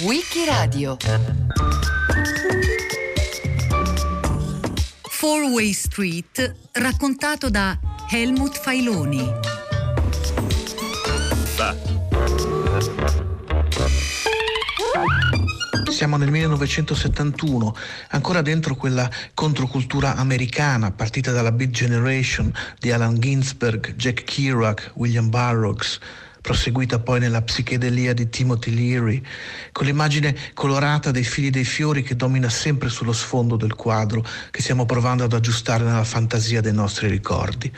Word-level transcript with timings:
Wikiradio 0.00 0.98
Four 5.08 5.44
Way 5.54 5.72
Street 5.72 6.54
raccontato 6.72 7.48
da 7.48 7.78
Helmut 8.10 8.58
Failoni. 8.58 9.26
Siamo 15.88 16.18
nel 16.18 16.30
1971, 16.30 17.74
ancora 18.10 18.42
dentro 18.42 18.74
quella 18.74 19.10
controcultura 19.32 20.14
americana 20.16 20.90
partita 20.90 21.32
dalla 21.32 21.52
Beat 21.52 21.70
Generation 21.70 22.52
di 22.78 22.92
Alan 22.92 23.18
Ginsberg, 23.18 23.94
Jack 23.94 24.24
Kerouac, 24.24 24.90
William 24.96 25.30
Burroughs, 25.30 25.98
proseguita 26.48 26.98
poi 26.98 27.20
nella 27.20 27.42
psichedelia 27.42 28.14
di 28.14 28.30
Timothy 28.30 28.74
Leary, 28.74 29.22
con 29.70 29.84
l'immagine 29.84 30.34
colorata 30.54 31.10
dei 31.10 31.22
fili 31.22 31.50
dei 31.50 31.64
fiori 31.64 32.02
che 32.02 32.16
domina 32.16 32.48
sempre 32.48 32.88
sullo 32.88 33.12
sfondo 33.12 33.56
del 33.56 33.74
quadro 33.74 34.24
che 34.50 34.62
stiamo 34.62 34.86
provando 34.86 35.24
ad 35.24 35.34
aggiustare 35.34 35.84
nella 35.84 36.04
fantasia 36.04 36.62
dei 36.62 36.72
nostri 36.72 37.08
ricordi. 37.08 37.70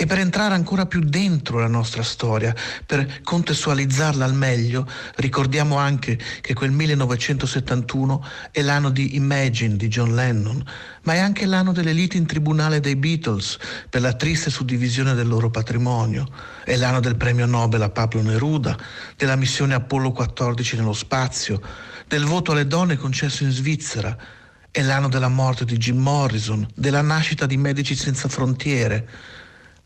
E 0.00 0.06
per 0.06 0.20
entrare 0.20 0.54
ancora 0.54 0.86
più 0.86 1.00
dentro 1.00 1.58
la 1.58 1.66
nostra 1.66 2.04
storia, 2.04 2.54
per 2.86 3.20
contestualizzarla 3.20 4.24
al 4.24 4.32
meglio, 4.32 4.86
ricordiamo 5.16 5.76
anche 5.76 6.16
che 6.40 6.54
quel 6.54 6.70
1971 6.70 8.24
è 8.52 8.62
l'anno 8.62 8.90
di 8.90 9.16
Imagine 9.16 9.74
di 9.74 9.88
John 9.88 10.14
Lennon, 10.14 10.64
ma 11.02 11.14
è 11.14 11.18
anche 11.18 11.46
l'anno 11.46 11.72
delle 11.72 11.92
liti 11.92 12.16
in 12.16 12.26
tribunale 12.26 12.78
dei 12.78 12.94
Beatles 12.94 13.58
per 13.90 14.00
la 14.00 14.12
triste 14.12 14.50
suddivisione 14.50 15.14
del 15.14 15.26
loro 15.26 15.50
patrimonio, 15.50 16.28
è 16.62 16.76
l'anno 16.76 17.00
del 17.00 17.16
premio 17.16 17.46
Nobel 17.46 17.82
a 17.82 17.90
Pablo 17.90 18.22
Neruda, 18.22 18.78
della 19.16 19.34
missione 19.34 19.74
Apollo 19.74 20.12
14 20.12 20.76
nello 20.76 20.92
spazio, 20.92 21.60
del 22.06 22.24
voto 22.24 22.52
alle 22.52 22.68
donne 22.68 22.96
concesso 22.96 23.42
in 23.42 23.50
Svizzera, 23.50 24.16
è 24.70 24.80
l'anno 24.80 25.08
della 25.08 25.26
morte 25.26 25.64
di 25.64 25.76
Jim 25.76 25.98
Morrison, 25.98 26.64
della 26.72 27.02
nascita 27.02 27.46
di 27.46 27.56
Medici 27.56 27.96
Senza 27.96 28.28
Frontiere, 28.28 29.08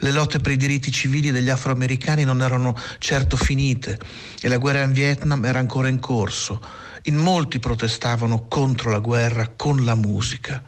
le 0.02 0.10
lotte 0.10 0.40
per 0.40 0.52
i 0.52 0.56
diritti 0.56 0.90
civili 0.90 1.30
degli 1.30 1.48
afroamericani 1.48 2.24
non 2.24 2.42
erano 2.42 2.76
certo 2.98 3.36
finite 3.36 3.98
e 4.40 4.48
la 4.48 4.58
guerra 4.58 4.82
in 4.82 4.92
Vietnam 4.92 5.44
era 5.44 5.60
ancora 5.60 5.86
in 5.88 6.00
corso. 6.00 6.60
In 7.02 7.16
molti 7.16 7.60
protestavano 7.60 8.46
contro 8.48 8.90
la 8.90 8.98
guerra 8.98 9.52
con 9.54 9.84
la 9.84 9.94
musica, 9.94 10.62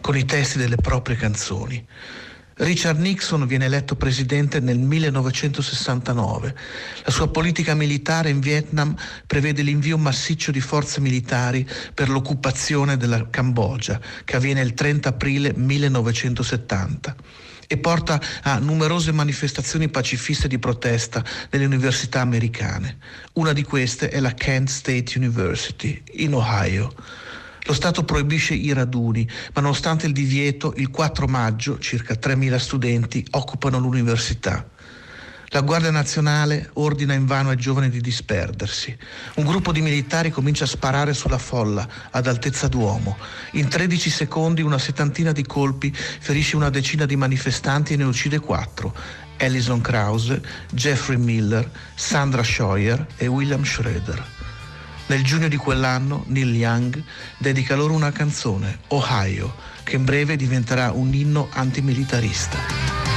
con 0.00 0.16
i 0.16 0.24
testi 0.24 0.56
delle 0.56 0.76
proprie 0.76 1.16
canzoni. 1.16 1.86
Richard 2.60 2.98
Nixon 2.98 3.46
viene 3.46 3.66
eletto 3.66 3.94
presidente 3.94 4.58
nel 4.58 4.78
1969. 4.78 6.56
La 7.04 7.10
sua 7.10 7.28
politica 7.28 7.74
militare 7.74 8.30
in 8.30 8.40
Vietnam 8.40 8.96
prevede 9.26 9.60
l'invio 9.60 9.98
massiccio 9.98 10.50
di 10.50 10.60
forze 10.60 11.00
militari 11.00 11.68
per 11.92 12.08
l'occupazione 12.08 12.96
della 12.96 13.28
Cambogia, 13.28 14.00
che 14.24 14.36
avviene 14.36 14.62
il 14.62 14.72
30 14.72 15.10
aprile 15.10 15.52
1970 15.54 17.37
e 17.68 17.76
porta 17.76 18.20
a 18.42 18.58
numerose 18.58 19.12
manifestazioni 19.12 19.88
pacifiste 19.88 20.48
di 20.48 20.58
protesta 20.58 21.22
nelle 21.50 21.66
università 21.66 22.20
americane. 22.20 22.96
Una 23.34 23.52
di 23.52 23.62
queste 23.62 24.08
è 24.08 24.18
la 24.18 24.32
Kent 24.32 24.70
State 24.70 25.12
University 25.16 26.02
in 26.14 26.34
Ohio. 26.34 26.92
Lo 27.64 27.74
Stato 27.74 28.02
proibisce 28.04 28.54
i 28.54 28.72
raduni, 28.72 29.28
ma 29.52 29.60
nonostante 29.60 30.06
il 30.06 30.14
divieto, 30.14 30.72
il 30.76 30.88
4 30.88 31.26
maggio 31.26 31.78
circa 31.78 32.14
3.000 32.14 32.56
studenti 32.56 33.24
occupano 33.32 33.78
l'università. 33.78 34.66
La 35.50 35.62
Guardia 35.62 35.90
Nazionale 35.90 36.68
ordina 36.74 37.14
invano 37.14 37.48
ai 37.48 37.56
giovani 37.56 37.88
di 37.88 38.02
disperdersi. 38.02 38.94
Un 39.36 39.46
gruppo 39.46 39.72
di 39.72 39.80
militari 39.80 40.30
comincia 40.30 40.64
a 40.64 40.66
sparare 40.66 41.14
sulla 41.14 41.38
folla 41.38 41.88
ad 42.10 42.26
altezza 42.26 42.68
d'uomo. 42.68 43.16
In 43.52 43.66
13 43.66 44.10
secondi 44.10 44.60
una 44.60 44.76
settantina 44.76 45.32
di 45.32 45.46
colpi 45.46 45.90
ferisce 45.90 46.56
una 46.56 46.68
decina 46.68 47.06
di 47.06 47.16
manifestanti 47.16 47.94
e 47.94 47.96
ne 47.96 48.04
uccide 48.04 48.40
quattro. 48.40 48.94
Alison 49.38 49.80
Krause, 49.80 50.42
Jeffrey 50.70 51.16
Miller, 51.16 51.70
Sandra 51.94 52.42
Scheuer 52.42 53.06
e 53.16 53.26
William 53.26 53.64
Schroeder. 53.64 54.22
Nel 55.06 55.24
giugno 55.24 55.48
di 55.48 55.56
quell'anno 55.56 56.24
Neil 56.26 56.54
Young 56.54 57.02
dedica 57.38 57.74
loro 57.74 57.94
una 57.94 58.12
canzone, 58.12 58.80
Ohio, 58.88 59.54
che 59.82 59.96
in 59.96 60.04
breve 60.04 60.36
diventerà 60.36 60.90
un 60.92 61.14
inno 61.14 61.48
antimilitarista. 61.50 63.07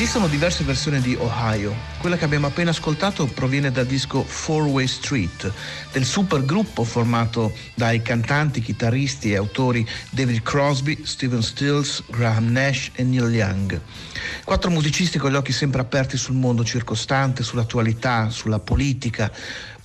Esistono 0.00 0.28
diverse 0.28 0.64
versioni 0.64 0.98
di 1.02 1.14
Ohio. 1.14 1.76
Quella 1.98 2.16
che 2.16 2.24
abbiamo 2.24 2.46
appena 2.46 2.70
ascoltato 2.70 3.26
proviene 3.26 3.70
dal 3.70 3.84
disco 3.84 4.24
Four 4.24 4.62
Way 4.68 4.86
Street, 4.86 5.52
del 5.92 6.06
supergruppo 6.06 6.84
formato 6.84 7.52
dai 7.74 8.00
cantanti, 8.00 8.62
chitarristi 8.62 9.30
e 9.30 9.36
autori 9.36 9.86
David 10.08 10.40
Crosby, 10.40 11.04
Steven 11.04 11.42
Stills, 11.42 12.02
Graham 12.08 12.46
Nash 12.46 12.92
e 12.94 13.02
Neil 13.02 13.30
Young. 13.30 13.78
Quattro 14.42 14.70
musicisti 14.70 15.18
con 15.18 15.32
gli 15.32 15.36
occhi 15.36 15.52
sempre 15.52 15.82
aperti 15.82 16.16
sul 16.16 16.34
mondo 16.34 16.64
circostante, 16.64 17.42
sull'attualità, 17.42 18.30
sulla 18.30 18.58
politica. 18.58 19.30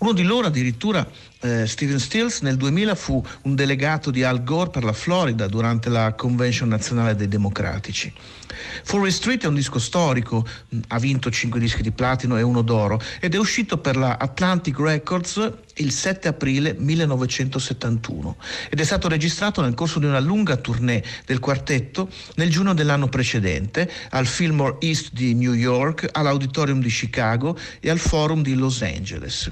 Uno 0.05 0.13
di 0.13 0.21
loro 0.21 0.45
addirittura 0.45 1.03
eh, 1.39 1.65
Steven 1.65 1.97
Stills 1.97 2.41
nel 2.41 2.57
2000 2.57 2.93
fu 2.93 3.25
un 3.41 3.55
delegato 3.55 4.11
di 4.11 4.23
Al 4.23 4.43
Gore 4.43 4.69
per 4.69 4.83
la 4.83 4.93
Florida 4.93 5.47
durante 5.47 5.89
la 5.89 6.13
Convention 6.13 6.69
nazionale 6.69 7.15
dei 7.15 7.27
democratici. 7.27 8.13
Forest 8.83 9.17
Street 9.17 9.43
è 9.45 9.47
un 9.47 9.55
disco 9.55 9.79
storico, 9.79 10.47
ha 10.89 10.99
vinto 10.99 11.31
5 11.31 11.59
dischi 11.59 11.81
di 11.81 11.89
platino 11.89 12.37
e 12.37 12.43
uno 12.43 12.61
d'oro 12.61 13.01
ed 13.19 13.33
è 13.33 13.39
uscito 13.39 13.79
per 13.79 13.97
la 13.97 14.17
Atlantic 14.19 14.77
Records 14.77 15.51
il 15.75 15.91
7 15.91 16.27
aprile 16.27 16.73
1971 16.77 18.37
ed 18.69 18.79
è 18.79 18.83
stato 18.83 19.07
registrato 19.07 19.61
nel 19.61 19.73
corso 19.73 19.99
di 19.99 20.05
una 20.05 20.19
lunga 20.19 20.55
tournée 20.55 21.03
del 21.25 21.39
quartetto 21.39 22.09
nel 22.35 22.49
giugno 22.49 22.73
dell'anno 22.73 23.07
precedente 23.07 23.91
al 24.11 24.25
Fillmore 24.25 24.77
East 24.79 25.13
di 25.13 25.33
New 25.33 25.53
York, 25.53 26.07
all'Auditorium 26.11 26.81
di 26.81 26.89
Chicago 26.89 27.57
e 27.79 27.89
al 27.89 27.99
Forum 27.99 28.41
di 28.41 28.55
Los 28.55 28.81
Angeles. 28.81 29.51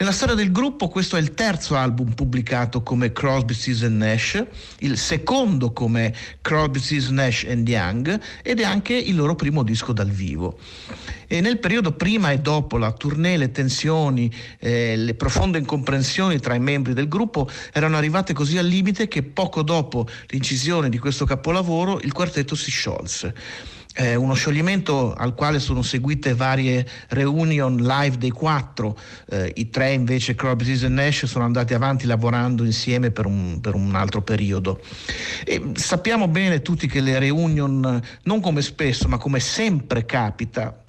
Nella 0.00 0.12
storia 0.12 0.36
del 0.36 0.52
gruppo 0.52 0.86
questo 0.86 1.16
è 1.16 1.20
il 1.20 1.34
terzo 1.34 1.74
album 1.74 2.12
pubblicato 2.12 2.84
come 2.84 3.10
Crosby, 3.10 3.52
Stills 3.52 3.82
Nash, 3.82 4.46
il 4.78 4.96
secondo 4.96 5.72
come 5.72 6.14
Crosby, 6.40 6.78
Stills 6.78 7.08
Nash 7.08 7.44
and 7.48 7.66
Young 7.66 8.20
ed 8.44 8.60
è 8.60 8.62
anche 8.62 8.94
il 8.94 9.16
loro 9.16 9.34
primo 9.34 9.64
disco 9.64 9.92
dal 9.92 10.08
vivo. 10.08 10.56
E 11.26 11.40
nel 11.40 11.58
periodo 11.58 11.94
prima 11.94 12.30
e 12.30 12.38
dopo 12.38 12.78
la 12.78 12.92
tournée, 12.92 13.36
le 13.36 13.50
tensioni, 13.50 14.32
eh, 14.60 14.94
le 14.94 15.14
profonde 15.14 15.58
incomprensioni 15.58 16.38
tra 16.38 16.54
i 16.54 16.60
membri 16.60 16.92
del 16.92 17.08
gruppo 17.08 17.50
erano 17.72 17.96
arrivate 17.96 18.32
così 18.32 18.56
al 18.56 18.66
limite 18.66 19.08
che 19.08 19.24
poco 19.24 19.62
dopo 19.62 20.06
l'incisione 20.28 20.90
di 20.90 20.98
questo 20.98 21.24
capolavoro 21.24 21.98
il 22.02 22.12
quartetto 22.12 22.54
si 22.54 22.70
sciolse 22.70 23.34
eh, 23.98 24.14
uno 24.14 24.34
scioglimento 24.34 25.12
al 25.12 25.34
quale 25.34 25.58
sono 25.58 25.82
seguite 25.82 26.32
varie 26.32 26.86
reunion 27.08 27.78
live 27.78 28.16
dei 28.16 28.30
quattro, 28.30 28.96
eh, 29.28 29.52
i 29.56 29.70
tre 29.70 29.92
invece 29.92 30.36
Crosby 30.36 30.84
e 30.84 30.88
Nash 30.88 31.26
sono 31.26 31.44
andati 31.44 31.74
avanti 31.74 32.06
lavorando 32.06 32.64
insieme 32.64 33.10
per 33.10 33.26
un, 33.26 33.58
per 33.60 33.74
un 33.74 33.96
altro 33.96 34.22
periodo. 34.22 34.80
E 35.44 35.72
sappiamo 35.74 36.28
bene 36.28 36.62
tutti 36.62 36.86
che 36.86 37.00
le 37.00 37.18
reunion, 37.18 38.00
non 38.22 38.40
come 38.40 38.62
spesso, 38.62 39.08
ma 39.08 39.18
come 39.18 39.40
sempre 39.40 40.06
capita, 40.06 40.84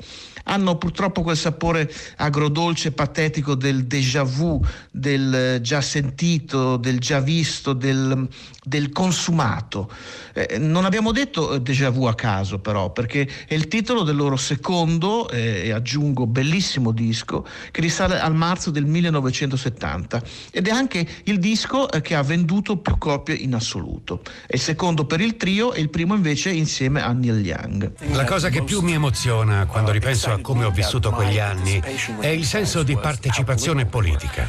hanno 0.49 0.77
purtroppo 0.77 1.21
quel 1.21 1.37
sapore 1.37 1.91
agrodolce 2.17 2.91
patetico 2.91 3.55
del 3.55 3.85
déjà 3.85 4.23
vu, 4.23 4.59
del 4.91 5.59
già 5.61 5.81
sentito, 5.81 6.77
del 6.77 6.99
già 6.99 7.19
visto, 7.19 7.73
del, 7.73 8.27
del 8.63 8.91
consumato. 8.91 9.91
Eh, 10.33 10.57
non 10.57 10.85
abbiamo 10.85 11.11
detto 11.11 11.53
eh, 11.53 11.61
déjà 11.61 11.89
vu 11.89 12.05
a 12.05 12.15
caso 12.15 12.59
però, 12.59 12.91
perché 12.91 13.29
è 13.47 13.53
il 13.53 13.67
titolo 13.67 14.03
del 14.03 14.15
loro 14.15 14.37
secondo, 14.37 15.29
eh, 15.29 15.65
e 15.65 15.71
aggiungo, 15.71 16.25
bellissimo 16.25 16.91
disco, 16.91 17.45
che 17.71 17.81
risale 17.81 18.19
al 18.19 18.35
marzo 18.35 18.71
del 18.71 18.85
1970 18.85 20.21
ed 20.51 20.67
è 20.67 20.71
anche 20.71 21.07
il 21.23 21.39
disco 21.39 21.89
eh, 21.91 22.01
che 22.01 22.15
ha 22.15 22.23
venduto 22.23 22.77
più 22.77 22.97
copie 22.97 23.35
in 23.35 23.53
assoluto. 23.53 24.21
È 24.47 24.55
il 24.55 24.61
secondo 24.61 25.05
per 25.05 25.21
il 25.21 25.37
trio 25.37 25.73
e 25.73 25.81
il 25.81 25.89
primo 25.89 26.15
invece 26.15 26.49
insieme 26.49 27.01
a 27.01 27.11
Neil 27.11 27.45
Young. 27.45 27.91
La 28.11 28.23
cosa 28.23 28.49
che 28.49 28.63
più 28.63 28.81
mi 28.81 28.93
emoziona 28.93 29.65
quando 29.65 29.91
ripenso 29.91 30.31
a 30.31 30.38
come 30.41 30.65
ho 30.65 30.71
vissuto 30.71 31.11
quegli 31.11 31.39
anni 31.39 31.81
è 32.19 32.27
il 32.27 32.45
senso 32.45 32.83
di 32.83 32.95
partecipazione 32.97 33.85
politica. 33.85 34.45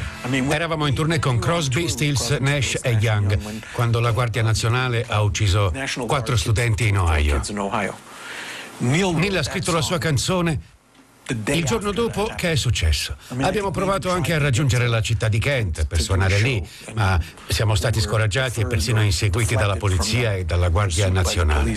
Eravamo 0.49 0.87
in 0.87 0.93
tournée 0.93 1.19
con 1.19 1.39
Crosby, 1.39 1.87
Stills, 1.87 2.29
Nash 2.39 2.79
e 2.81 2.91
Young 2.91 3.61
quando 3.71 3.99
la 3.99 4.11
Guardia 4.11 4.41
Nazionale 4.41 5.05
ha 5.07 5.21
ucciso 5.21 5.73
quattro 6.07 6.35
studenti 6.35 6.87
in 6.87 6.97
Ohio. 6.97 7.41
Neil 8.77 9.37
ha 9.37 9.43
scritto 9.43 9.71
la 9.71 9.81
sua 9.81 9.99
canzone 9.99 10.59
il 11.27 11.63
giorno 11.63 11.91
dopo, 11.91 12.29
che 12.35 12.51
è 12.51 12.55
successo? 12.55 13.15
Abbiamo 13.39 13.71
provato 13.71 14.11
anche 14.11 14.33
a 14.33 14.37
raggiungere 14.37 14.87
la 14.87 15.01
città 15.01 15.29
di 15.29 15.39
Kent 15.39 15.85
per 15.85 16.01
suonare 16.01 16.39
lì, 16.39 16.65
ma 16.93 17.19
siamo 17.47 17.75
stati 17.75 18.01
scoraggiati 18.01 18.61
e 18.61 18.67
persino 18.67 19.01
inseguiti 19.01 19.55
dalla 19.55 19.77
polizia 19.77 20.35
e 20.35 20.43
dalla 20.45 20.69
Guardia 20.69 21.09
Nazionale. 21.09 21.73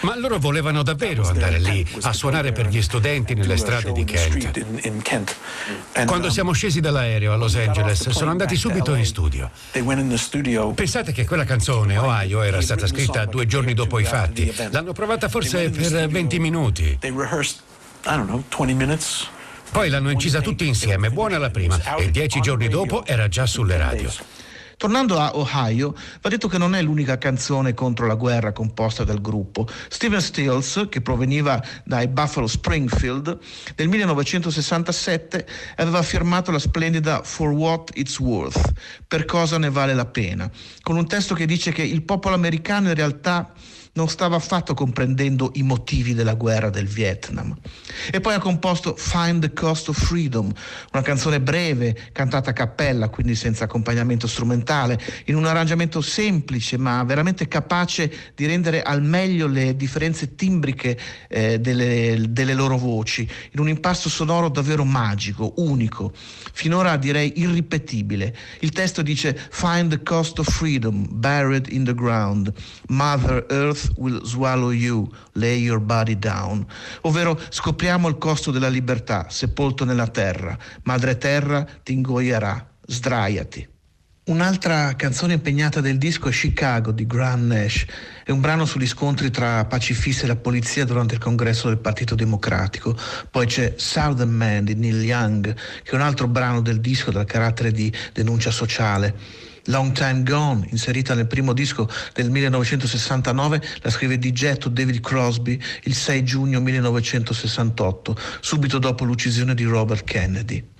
Ma 0.00 0.16
loro 0.18 0.38
volevano 0.38 0.82
davvero 0.82 1.26
andare 1.26 1.58
lì 1.58 1.86
a 2.02 2.12
suonare 2.12 2.52
per 2.52 2.66
gli 2.68 2.82
studenti 2.82 3.34
nelle 3.34 3.56
strade 3.56 3.92
di 3.92 4.04
Kent. 4.04 5.36
Quando 6.04 6.30
siamo 6.30 6.52
scesi 6.52 6.80
dall'aereo 6.80 7.32
a 7.32 7.36
Los 7.36 7.54
Angeles, 7.56 8.10
sono 8.10 8.30
andati 8.30 8.56
subito 8.56 8.94
in 8.94 9.06
studio. 9.06 9.50
Pensate 10.74 11.12
che 11.12 11.24
quella 11.24 11.44
canzone, 11.44 11.96
Ohio, 11.96 12.42
era 12.42 12.60
stata 12.60 12.86
scritta 12.86 13.24
due 13.24 13.46
giorni 13.46 13.72
dopo 13.72 13.98
i 13.98 14.04
fatti. 14.04 14.52
L'hanno 14.70 14.92
provata 14.92 15.28
forse 15.28 15.70
per 15.70 16.08
20 16.08 16.38
minuti. 16.38 16.98
I 18.04 18.16
don't 18.16 18.26
know, 18.26 18.42
20 18.48 18.74
minutes. 18.74 19.28
Poi 19.70 19.88
l'hanno 19.88 20.10
incisa 20.10 20.40
tutti 20.40 20.66
insieme, 20.66 21.10
buona 21.10 21.38
la 21.38 21.50
prima, 21.50 21.80
e 21.96 22.10
dieci 22.10 22.40
giorni 22.40 22.68
dopo 22.68 23.06
era 23.06 23.28
già 23.28 23.46
sulle 23.46 23.76
radio. 23.76 24.12
Tornando 24.76 25.20
a 25.20 25.36
Ohio, 25.36 25.94
va 26.20 26.28
detto 26.28 26.48
che 26.48 26.58
non 26.58 26.74
è 26.74 26.82
l'unica 26.82 27.16
canzone 27.16 27.72
contro 27.72 28.06
la 28.06 28.16
guerra 28.16 28.50
composta 28.50 29.04
dal 29.04 29.20
gruppo. 29.20 29.68
Steven 29.88 30.20
Stills, 30.20 30.88
che 30.90 31.00
proveniva 31.00 31.62
dai 31.84 32.08
Buffalo 32.08 32.48
Springfield, 32.48 33.38
nel 33.76 33.88
1967 33.88 35.46
aveva 35.76 36.02
firmato 36.02 36.50
la 36.50 36.58
splendida 36.58 37.22
For 37.22 37.50
What 37.50 37.92
It's 37.94 38.18
Worth, 38.18 38.72
per 39.06 39.24
cosa 39.24 39.56
ne 39.56 39.70
vale 39.70 39.94
la 39.94 40.06
pena, 40.06 40.50
con 40.80 40.96
un 40.96 41.06
testo 41.06 41.34
che 41.34 41.46
dice 41.46 41.70
che 41.70 41.82
il 41.82 42.02
popolo 42.02 42.34
americano 42.34 42.88
in 42.88 42.94
realtà 42.94 43.52
non 43.94 44.08
stava 44.08 44.36
affatto 44.36 44.72
comprendendo 44.72 45.50
i 45.54 45.62
motivi 45.62 46.14
della 46.14 46.34
guerra 46.34 46.70
del 46.70 46.86
Vietnam. 46.86 47.54
E 48.10 48.20
poi 48.20 48.34
ha 48.34 48.38
composto 48.38 48.94
Find 48.96 49.42
the 49.42 49.52
Cost 49.52 49.90
of 49.90 50.02
Freedom, 50.02 50.50
una 50.92 51.02
canzone 51.02 51.40
breve, 51.40 52.08
cantata 52.12 52.50
a 52.50 52.54
cappella, 52.54 53.10
quindi 53.10 53.34
senza 53.34 53.64
accompagnamento 53.64 54.26
strumentale, 54.26 54.98
in 55.26 55.36
un 55.36 55.44
arrangiamento 55.44 56.00
semplice 56.00 56.78
ma 56.78 57.02
veramente 57.04 57.48
capace 57.48 58.32
di 58.34 58.46
rendere 58.46 58.82
al 58.82 59.02
meglio 59.02 59.46
le 59.46 59.76
differenze 59.76 60.36
timbriche 60.36 60.98
eh, 61.28 61.60
delle, 61.60 62.24
delle 62.30 62.54
loro 62.54 62.78
voci, 62.78 63.28
in 63.50 63.60
un 63.60 63.68
impasto 63.68 64.08
sonoro 64.08 64.48
davvero 64.48 64.84
magico, 64.84 65.52
unico, 65.56 66.12
finora 66.14 66.96
direi 66.96 67.40
irripetibile. 67.40 68.34
Il 68.60 68.70
testo 68.70 69.02
dice 69.02 69.38
Find 69.50 69.90
the 69.90 70.02
Cost 70.02 70.38
of 70.38 70.48
Freedom, 70.48 71.06
buried 71.10 71.66
in 71.70 71.84
the 71.84 71.94
ground, 71.94 72.50
Mother 72.88 73.44
Earth 73.50 73.81
earth 73.82 73.92
will 73.96 74.22
swallow 74.24 74.70
you, 74.70 75.08
lay 75.32 75.58
your 75.58 75.80
body 75.80 76.18
down, 76.18 76.64
ovvero 77.02 77.38
scopriamo 77.48 78.08
il 78.08 78.18
costo 78.18 78.50
della 78.50 78.68
libertà, 78.68 79.26
sepolto 79.28 79.84
nella 79.84 80.08
terra, 80.08 80.56
madre 80.84 81.18
terra 81.18 81.66
ti 81.82 81.92
ingoierà, 81.92 82.66
sdraiati. 82.86 83.68
Un'altra 84.24 84.94
canzone 84.94 85.32
impegnata 85.32 85.80
del 85.80 85.98
disco 85.98 86.28
è 86.28 86.32
Chicago 86.32 86.92
di 86.92 87.06
Graham 87.06 87.48
Nash, 87.48 87.84
è 88.24 88.30
un 88.30 88.40
brano 88.40 88.64
sugli 88.66 88.86
scontri 88.86 89.30
tra 89.32 89.64
pacifisti 89.64 90.24
e 90.24 90.28
la 90.28 90.36
polizia 90.36 90.84
durante 90.84 91.14
il 91.14 91.20
congresso 91.20 91.66
del 91.66 91.78
Partito 91.78 92.14
Democratico. 92.14 92.96
Poi 93.28 93.46
c'è 93.46 93.74
Southern 93.76 94.30
Man 94.30 94.64
di 94.64 94.76
Neil 94.76 95.02
Young, 95.02 95.52
che 95.82 95.90
è 95.90 95.94
un 95.96 96.02
altro 96.02 96.28
brano 96.28 96.60
del 96.60 96.80
disco 96.80 97.10
dal 97.10 97.24
carattere 97.24 97.72
di 97.72 97.92
denuncia 98.12 98.52
sociale. 98.52 99.50
Long 99.66 99.92
Time 99.92 100.22
Gone, 100.22 100.66
inserita 100.70 101.14
nel 101.14 101.26
primo 101.26 101.52
disco 101.52 101.88
del 102.12 102.30
1969, 102.30 103.62
la 103.82 103.90
scrive 103.90 104.18
di 104.18 104.32
getto 104.32 104.68
David 104.68 105.00
Crosby 105.00 105.60
il 105.84 105.94
6 105.94 106.24
giugno 106.24 106.60
1968, 106.60 108.16
subito 108.40 108.78
dopo 108.78 109.04
l'uccisione 109.04 109.54
di 109.54 109.64
Robert 109.64 110.04
Kennedy. 110.04 110.71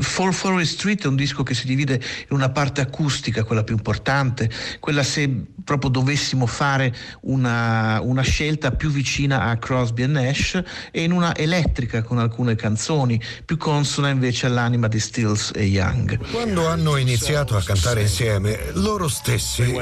For 0.00 0.32
Forest 0.34 0.74
Street 0.74 1.04
è 1.04 1.06
un 1.06 1.16
disco 1.16 1.42
che 1.42 1.54
si 1.54 1.66
divide 1.66 1.94
in 1.94 2.36
una 2.36 2.50
parte 2.50 2.80
acustica, 2.80 3.44
quella 3.44 3.64
più 3.64 3.74
importante, 3.74 4.50
quella 4.80 5.02
se 5.02 5.28
proprio 5.64 5.90
dovessimo 5.90 6.46
fare 6.46 6.94
una, 7.22 8.00
una 8.02 8.22
scelta 8.22 8.72
più 8.72 8.90
vicina 8.90 9.42
a 9.42 9.56
Crosby 9.56 10.02
e 10.02 10.06
Nash, 10.06 10.62
e 10.90 11.02
in 11.02 11.12
una 11.12 11.34
elettrica 11.36 12.02
con 12.02 12.18
alcune 12.18 12.54
canzoni, 12.54 13.20
più 13.44 13.56
consona 13.56 14.10
invece 14.10 14.46
all'anima 14.46 14.88
di 14.88 15.00
Stills 15.00 15.52
e 15.54 15.64
Young. 15.64 16.18
Quando 16.30 16.66
hanno 16.66 16.96
iniziato 16.96 17.56
a 17.56 17.62
cantare 17.62 18.02
insieme, 18.02 18.58
loro 18.74 19.08
stessi 19.08 19.74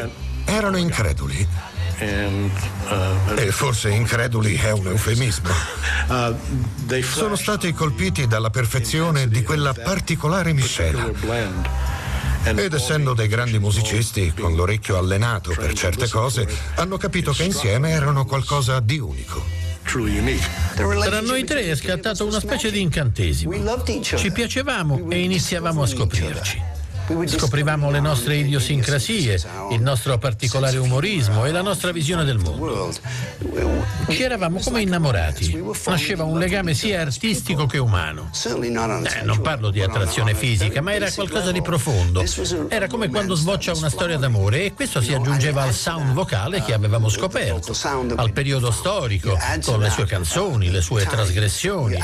erano 0.45 0.77
increduli. 0.77 1.70
Uh, 2.01 2.51
e 3.37 3.51
forse 3.51 3.91
increduli 3.91 4.57
è 4.57 4.71
un 4.73 4.87
eufemismo. 4.87 5.51
Uh, 6.11 6.35
Sono 7.03 7.37
stati 7.37 7.73
colpiti 7.73 8.27
dalla 8.27 8.51
perfezione 8.51 9.29
di 9.29 9.45
quella 9.45 9.73
particolare 9.73 10.53
miscela. 10.53 11.09
Ed 12.43 12.73
essendo 12.73 13.15
dei 13.15 13.29
grandi 13.29 13.61
musicisti, 13.61 14.33
con 14.35 14.57
l'orecchio 14.57 14.99
allenato 14.99 15.53
per 15.55 15.73
certe 15.75 16.09
cose, 16.09 16.49
hanno 16.75 16.97
capito 16.97 17.31
che 17.31 17.45
insieme 17.45 17.91
erano 17.91 18.25
qualcosa 18.25 18.81
di 18.81 18.99
unico. 18.99 19.45
Tra 20.75 21.21
noi 21.21 21.45
tre 21.45 21.63
è 21.65 21.77
scattato 21.77 22.27
una 22.27 22.41
specie 22.41 22.73
di 22.73 22.81
incantesimo. 22.81 23.53
Ci 24.03 24.33
piacevamo 24.33 25.11
e 25.11 25.23
iniziavamo 25.23 25.83
a 25.83 25.87
scoprirci. 25.87 26.80
Scoprivamo 27.27 27.91
le 27.91 28.01
nostre 28.01 28.37
idiosincrasie, 28.37 29.41
il 29.73 29.81
nostro 29.81 30.17
particolare 30.19 30.77
umorismo 30.79 31.45
e 31.45 31.51
la 31.51 31.63
nostra 31.63 31.91
visione 31.91 32.25
del 32.25 32.39
mondo. 32.39 32.93
Ci 34.09 34.23
eravamo 34.23 34.61
come 34.61 34.83
innamorati. 34.83 35.63
Nasceva 35.87 36.25
un 36.25 36.39
legame 36.39 36.75
sia 36.75 37.01
artistico 37.01 37.67
che 37.67 37.79
umano. 37.79 38.31
Eh, 38.33 39.23
non 39.25 39.41
parlo 39.41 39.71
di 39.71 39.83
attrazione 39.83 40.35
fisica, 40.35 40.81
ma 40.81 40.93
era 40.95 41.11
qualcosa 41.11 41.51
di 41.51 41.63
profondo. 41.63 42.25
Era 42.69 42.87
come 42.87 43.09
quando 43.09 43.35
sboccia 43.35 43.73
una 43.75 43.91
storia 43.91 44.17
d'amore 44.17 44.67
e 44.67 44.75
questo 44.75 45.01
si 45.01 45.13
aggiungeva 45.13 45.63
al 45.63 45.75
sound 45.75 46.13
vocale 46.13 46.63
che 46.63 46.73
avevamo 46.75 47.09
scoperto, 47.09 47.75
al 48.17 48.33
periodo 48.33 48.71
storico, 48.71 49.37
con 49.65 49.81
le 49.81 49.91
sue 49.91 50.07
canzoni, 50.07 50.71
le 50.71 50.81
sue 50.81 51.05
trasgressioni. 51.07 51.99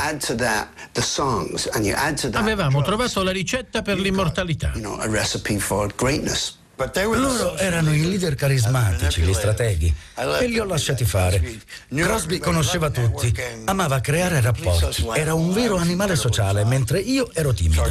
Avevamo 2.33 2.83
trovato 2.83 3.23
la 3.23 3.31
ricetta 3.31 3.83
per 3.83 3.99
l'immortalità. 4.01 4.73
A 5.01 5.07
recipe 5.09 5.59
for 5.59 5.93
greatness. 5.95 6.55
Loro 6.95 7.57
erano 7.57 7.95
i 7.95 8.07
leader 8.07 8.35
carismatici, 8.35 9.23
gli 9.23 9.33
strateghi, 9.33 9.95
e 10.15 10.47
li 10.47 10.59
ho 10.59 10.65
lasciati 10.67 11.07
fare. 11.07 11.59
Crosby 11.89 12.39
conosceva 12.39 12.91
tutti, 12.91 13.35
amava 13.65 14.01
creare 14.01 14.43
rapporti, 14.43 15.07
era 15.15 15.33
un 15.33 15.55
vero 15.55 15.77
animale 15.77 16.17
sociale, 16.17 16.67
mentre 16.67 16.99
io 16.99 17.31
ero 17.33 17.55
timido. 17.55 17.91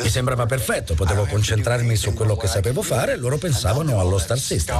Mi 0.00 0.08
sembrava 0.08 0.46
perfetto, 0.46 0.94
potevo 0.94 1.26
concentrarmi 1.26 1.96
su 1.96 2.14
quello 2.14 2.36
che 2.36 2.46
sapevo 2.46 2.82
fare 2.82 3.14
e 3.14 3.16
loro 3.16 3.36
pensavano 3.36 3.98
allo 3.98 4.18
Star 4.18 4.38
System. 4.38 4.76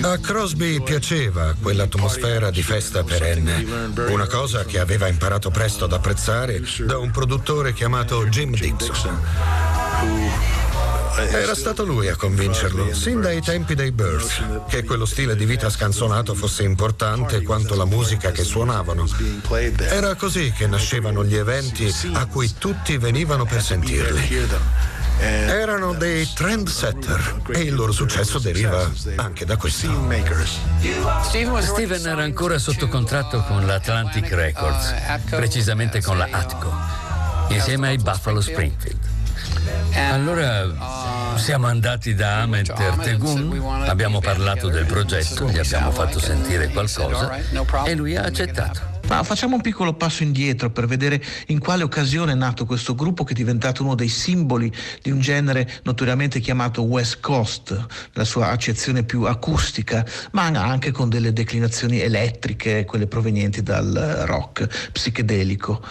A 0.00 0.18
Crosby 0.18 0.80
piaceva 0.80 1.54
quell'atmosfera 1.60 2.50
di 2.50 2.62
festa 2.62 3.04
perenne, 3.04 3.92
una 4.08 4.26
cosa 4.26 4.64
che 4.64 4.78
aveva 4.78 5.08
imparato 5.08 5.50
presto 5.50 5.84
ad 5.84 5.92
apprezzare 5.92 6.62
da 6.86 6.96
un 6.96 7.10
produttore 7.10 7.74
chiamato 7.74 8.26
Jim 8.28 8.56
Dixon. 8.56 9.20
Era 11.16 11.54
stato 11.54 11.84
lui 11.84 12.08
a 12.08 12.16
convincerlo, 12.16 12.92
sin 12.92 13.20
dai 13.20 13.40
tempi 13.40 13.74
dei 13.74 13.92
Birth, 13.92 14.66
che 14.68 14.84
quello 14.84 15.04
stile 15.04 15.36
di 15.36 15.44
vita 15.44 15.70
scanzonato 15.70 16.34
fosse 16.34 16.64
importante 16.64 17.42
quanto 17.42 17.76
la 17.76 17.84
musica 17.84 18.32
che 18.32 18.42
suonavano. 18.42 19.06
Era 19.78 20.14
così 20.16 20.52
che 20.52 20.66
nascevano 20.66 21.24
gli 21.24 21.36
eventi 21.36 21.92
a 22.14 22.26
cui 22.26 22.52
tutti 22.58 22.96
venivano 22.98 23.44
per 23.44 23.62
sentirli. 23.62 24.48
Erano 25.20 25.94
dei 25.94 26.28
trendsetter 26.34 27.42
e 27.52 27.60
il 27.60 27.74
loro 27.74 27.92
successo 27.92 28.40
deriva 28.40 28.90
anche 29.16 29.44
da 29.44 29.56
questo. 29.56 29.88
Steven 31.60 32.06
era 32.06 32.22
ancora 32.22 32.58
sotto 32.58 32.88
contratto 32.88 33.44
con 33.44 33.64
l'Atlantic 33.64 34.32
Records, 34.32 34.92
precisamente 35.30 36.02
con 36.02 36.18
la 36.18 36.26
Atco, 36.30 36.72
insieme 37.48 37.88
ai 37.88 37.98
Buffalo 37.98 38.40
Springfield. 38.40 39.13
Allora 40.10 41.36
siamo 41.36 41.66
andati 41.66 42.14
da 42.14 42.42
Ahmed 42.42 42.72
Ertegun, 42.76 43.84
abbiamo 43.86 44.20
parlato 44.20 44.68
del 44.68 44.86
progetto, 44.86 45.48
gli 45.48 45.58
abbiamo 45.58 45.90
fatto 45.90 46.18
sentire 46.18 46.68
qualcosa 46.68 47.36
e 47.84 47.94
lui 47.94 48.16
ha 48.16 48.22
accettato. 48.22 48.93
Ma 49.06 49.22
facciamo 49.22 49.56
un 49.56 49.60
piccolo 49.60 49.92
passo 49.92 50.22
indietro 50.22 50.70
per 50.70 50.86
vedere 50.86 51.22
in 51.48 51.58
quale 51.58 51.82
occasione 51.82 52.32
è 52.32 52.34
nato 52.34 52.64
questo 52.64 52.94
gruppo 52.94 53.22
che 53.22 53.32
è 53.32 53.36
diventato 53.36 53.82
uno 53.82 53.94
dei 53.94 54.08
simboli 54.08 54.72
di 55.02 55.10
un 55.10 55.20
genere 55.20 55.70
notoriamente 55.82 56.40
chiamato 56.40 56.82
West 56.82 57.20
Coast, 57.20 57.86
la 58.14 58.24
sua 58.24 58.48
accezione 58.48 59.04
più 59.04 59.24
acustica, 59.24 60.04
ma 60.32 60.46
anche 60.46 60.90
con 60.90 61.10
delle 61.10 61.34
declinazioni 61.34 62.00
elettriche, 62.00 62.86
quelle 62.86 63.06
provenienti 63.06 63.62
dal 63.62 64.22
rock 64.26 64.90
psichedelico. 64.90 65.82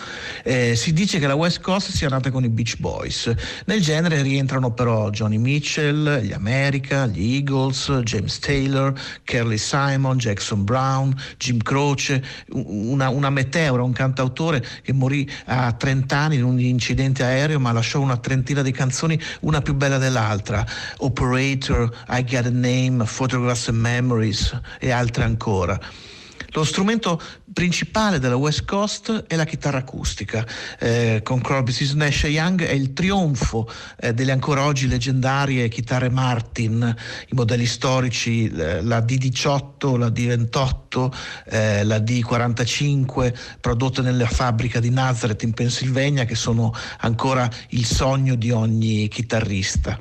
Eh, 0.43 0.75
si 0.75 0.91
dice 0.91 1.19
che 1.19 1.27
la 1.27 1.35
West 1.35 1.61
Coast 1.61 1.91
sia 1.91 2.09
nata 2.09 2.31
con 2.31 2.43
i 2.43 2.49
Beach 2.49 2.77
Boys. 2.79 3.31
Nel 3.65 3.81
genere 3.81 4.23
rientrano 4.23 4.73
però 4.73 5.11
Johnny 5.11 5.37
Mitchell, 5.37 6.19
gli 6.21 6.33
America, 6.33 7.05
gli 7.05 7.35
Eagles, 7.35 7.91
James 8.03 8.39
Taylor, 8.39 8.93
Curly 9.23 9.57
Simon, 9.57 10.17
Jackson 10.17 10.63
Brown, 10.63 11.15
Jim 11.37 11.59
Croce, 11.59 12.23
una 12.49 13.02
una, 13.03 13.09
una 13.09 13.29
meteora, 13.29 13.83
un 13.83 13.91
cantautore 13.91 14.63
che 14.81 14.93
morì 14.93 15.29
a 15.45 15.71
30 15.71 16.15
anni 16.15 16.35
in 16.35 16.43
un 16.43 16.59
incidente 16.59 17.23
aereo 17.23 17.59
ma 17.59 17.71
lasciò 17.71 17.99
una 17.99 18.17
trentina 18.17 18.61
di 18.61 18.71
canzoni, 18.71 19.19
una 19.41 19.61
più 19.61 19.73
bella 19.73 19.97
dell'altra. 19.97 20.65
Operator, 20.97 22.05
I 22.09 22.23
Get 22.23 22.45
a 22.45 22.49
Name, 22.49 23.03
Photographs 23.05 23.67
and 23.67 23.79
Memories 23.79 24.59
e 24.79 24.91
altre 24.91 25.23
ancora. 25.23 25.79
Lo 26.53 26.63
strumento 26.63 27.19
principale 27.51 28.19
della 28.19 28.35
West 28.35 28.65
Coast 28.65 29.25
è 29.25 29.35
la 29.35 29.43
chitarra 29.43 29.79
acustica. 29.79 30.45
Eh, 30.77 31.21
con 31.23 31.41
Crosby, 31.41 31.71
Stills, 31.71 31.93
Nash 31.93 32.23
Young 32.23 32.63
è 32.63 32.73
il 32.73 32.93
trionfo 32.93 33.67
eh, 33.99 34.13
delle 34.13 34.31
ancora 34.31 34.63
oggi 34.65 34.87
leggendarie 34.87 35.67
chitarre 35.67 36.09
Martin, 36.09 36.95
i 37.29 37.33
modelli 37.33 37.65
storici, 37.65 38.51
eh, 38.51 38.83
la 38.83 38.99
D18, 38.99 39.97
la 39.97 40.09
D28, 40.09 41.13
eh, 41.45 41.83
la 41.83 41.97
D45, 41.97 43.33
prodotte 43.59 44.03
nella 44.03 44.27
fabbrica 44.27 44.79
di 44.79 44.91
Nazareth 44.91 45.41
in 45.41 45.53
Pennsylvania, 45.53 46.25
che 46.25 46.35
sono 46.35 46.71
ancora 46.99 47.49
il 47.69 47.85
sogno 47.85 48.35
di 48.35 48.51
ogni 48.51 49.07
chitarrista. 49.07 49.99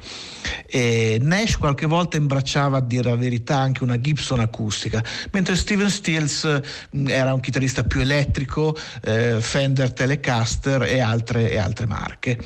E 0.67 1.19
Nash 1.21 1.57
qualche 1.57 1.87
volta 1.87 2.17
imbracciava, 2.17 2.79
a 2.79 2.81
dire 2.81 3.11
la 3.11 3.17
verità, 3.17 3.59
anche 3.59 3.83
una 3.83 4.01
Gibson 4.01 4.41
acustica, 4.41 5.03
mentre 5.31 5.57
Steven 5.57 5.91
Stills 5.91 6.61
mm, 6.97 7.09
era 7.09 7.33
un 7.35 7.41
chitarrista 7.41 7.85
più 7.85 8.01
elettrico, 8.01 8.77
eh, 9.03 9.41
Fender 9.41 9.93
Telecaster 9.93 10.83
e 10.83 11.01
altre, 11.01 11.51
e 11.51 11.59
altre 11.59 11.87
marche. 11.87 12.39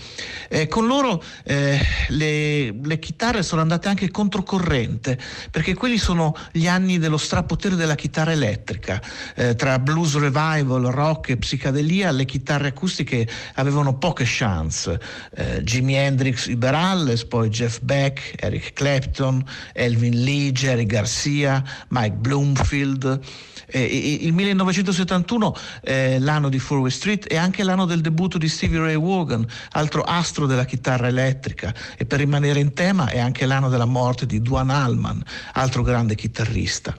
Eh, 0.48 0.68
con 0.68 0.86
loro 0.86 1.22
eh, 1.44 1.78
le, 2.08 2.72
le, 2.72 2.98
chitarre 2.98 3.42
sono 3.42 3.60
andate 3.60 3.88
anche 3.88 4.10
controcorrente, 4.10 5.18
perché 5.50 5.74
quelli 5.74 5.98
sono 5.98 6.36
gli 6.52 6.66
anni 6.66 6.98
dello 6.98 7.16
strapotere 7.16 7.76
della 7.76 7.94
chitarra 7.94 8.32
elettrica. 8.32 9.00
Eh, 9.34 9.54
tra 9.54 9.78
blues 9.78 10.14
revival, 10.18 10.84
rock 10.90 11.30
e 11.30 11.36
psicadelia, 11.36 12.10
le 12.10 12.24
chitarre 12.24 12.68
acustiche 12.68 13.28
avevano 13.54 13.96
poche 13.96 14.24
chance. 14.26 14.98
Eh, 15.34 15.62
Jimi 15.62 15.94
Hendrix, 15.94 16.46
Iberalles, 16.46 17.24
poi 17.24 17.48
Jeff 17.48 17.80
Beck, 17.86 18.34
Eric 18.36 18.72
Clapton, 18.72 19.42
Elvin 19.72 20.24
Lee, 20.24 20.50
Jerry 20.50 20.84
Garcia, 20.84 21.62
Mike 21.88 22.16
Bloomfield. 22.16 23.20
Eh, 23.68 24.18
il 24.20 24.32
1971 24.32 25.56
è 25.80 26.18
l'anno 26.18 26.48
di 26.48 26.58
Four 26.58 26.80
Way 26.80 26.90
Street 26.90 27.32
e 27.32 27.36
anche 27.36 27.62
l'anno 27.62 27.84
del 27.84 28.00
debutto 28.00 28.38
di 28.38 28.48
Stevie 28.48 28.80
Ray 28.80 28.98
Vaughan, 28.98 29.46
altro 29.70 30.02
astro 30.02 30.46
della 30.46 30.64
chitarra 30.64 31.06
elettrica. 31.06 31.72
E 31.96 32.04
per 32.04 32.18
rimanere 32.18 32.58
in 32.58 32.74
tema 32.74 33.08
è 33.08 33.20
anche 33.20 33.46
l'anno 33.46 33.68
della 33.68 33.84
morte 33.84 34.26
di 34.26 34.42
Duane 34.42 34.74
Allman, 34.74 35.22
altro 35.52 35.82
grande 35.82 36.16
chitarrista. 36.16 36.94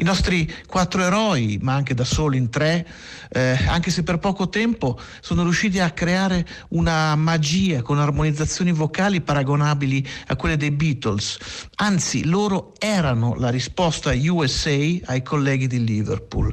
I 0.00 0.02
nostri 0.02 0.50
quattro 0.66 1.02
eroi, 1.02 1.58
ma 1.60 1.74
anche 1.74 1.92
da 1.92 2.04
soli 2.04 2.38
in 2.38 2.48
tre, 2.48 2.88
eh, 3.28 3.58
anche 3.68 3.90
se 3.90 4.02
per 4.02 4.16
poco 4.16 4.48
tempo, 4.48 4.98
sono 5.20 5.42
riusciti 5.42 5.78
a 5.78 5.90
creare 5.90 6.46
una 6.68 7.14
magia 7.16 7.82
con 7.82 7.98
armonizzazioni 7.98 8.72
vocali 8.72 9.20
paragonabili 9.20 10.08
a 10.28 10.36
quelle 10.36 10.56
dei 10.56 10.70
Beatles. 10.70 11.36
Anzi, 11.76 12.24
loro 12.24 12.72
erano 12.78 13.34
la 13.34 13.50
risposta 13.50 14.14
USA 14.14 14.70
ai 14.70 15.22
colleghi 15.22 15.66
di 15.66 15.84
Liverpool, 15.84 16.50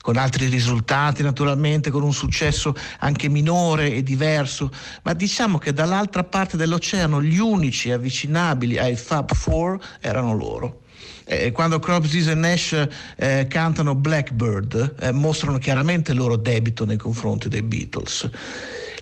con 0.00 0.16
altri 0.16 0.48
risultati 0.48 1.22
naturalmente, 1.22 1.90
con 1.90 2.02
un 2.02 2.12
successo 2.12 2.74
anche 2.98 3.28
minore 3.28 3.94
e 3.94 4.02
diverso, 4.02 4.72
ma 5.04 5.12
diciamo 5.12 5.58
che 5.58 5.72
dall'altra 5.72 6.24
parte 6.24 6.56
dell'oceano 6.56 7.22
gli 7.22 7.38
unici 7.38 7.92
avvicinabili 7.92 8.76
ai 8.76 8.96
Fab 8.96 9.32
Four 9.32 9.78
erano 10.00 10.34
loro 10.34 10.80
eh, 11.24 11.52
quando 11.52 11.78
Crosby 11.78 12.28
e 12.28 12.34
Nash 12.34 12.88
eh, 13.16 13.46
cantano 13.48 13.94
Blackbird 13.94 14.96
eh, 15.00 15.12
mostrano 15.12 15.58
chiaramente 15.58 16.12
il 16.12 16.18
loro 16.18 16.36
debito 16.36 16.84
nei 16.84 16.96
confronti 16.96 17.48
dei 17.48 17.62
Beatles. 17.62 18.30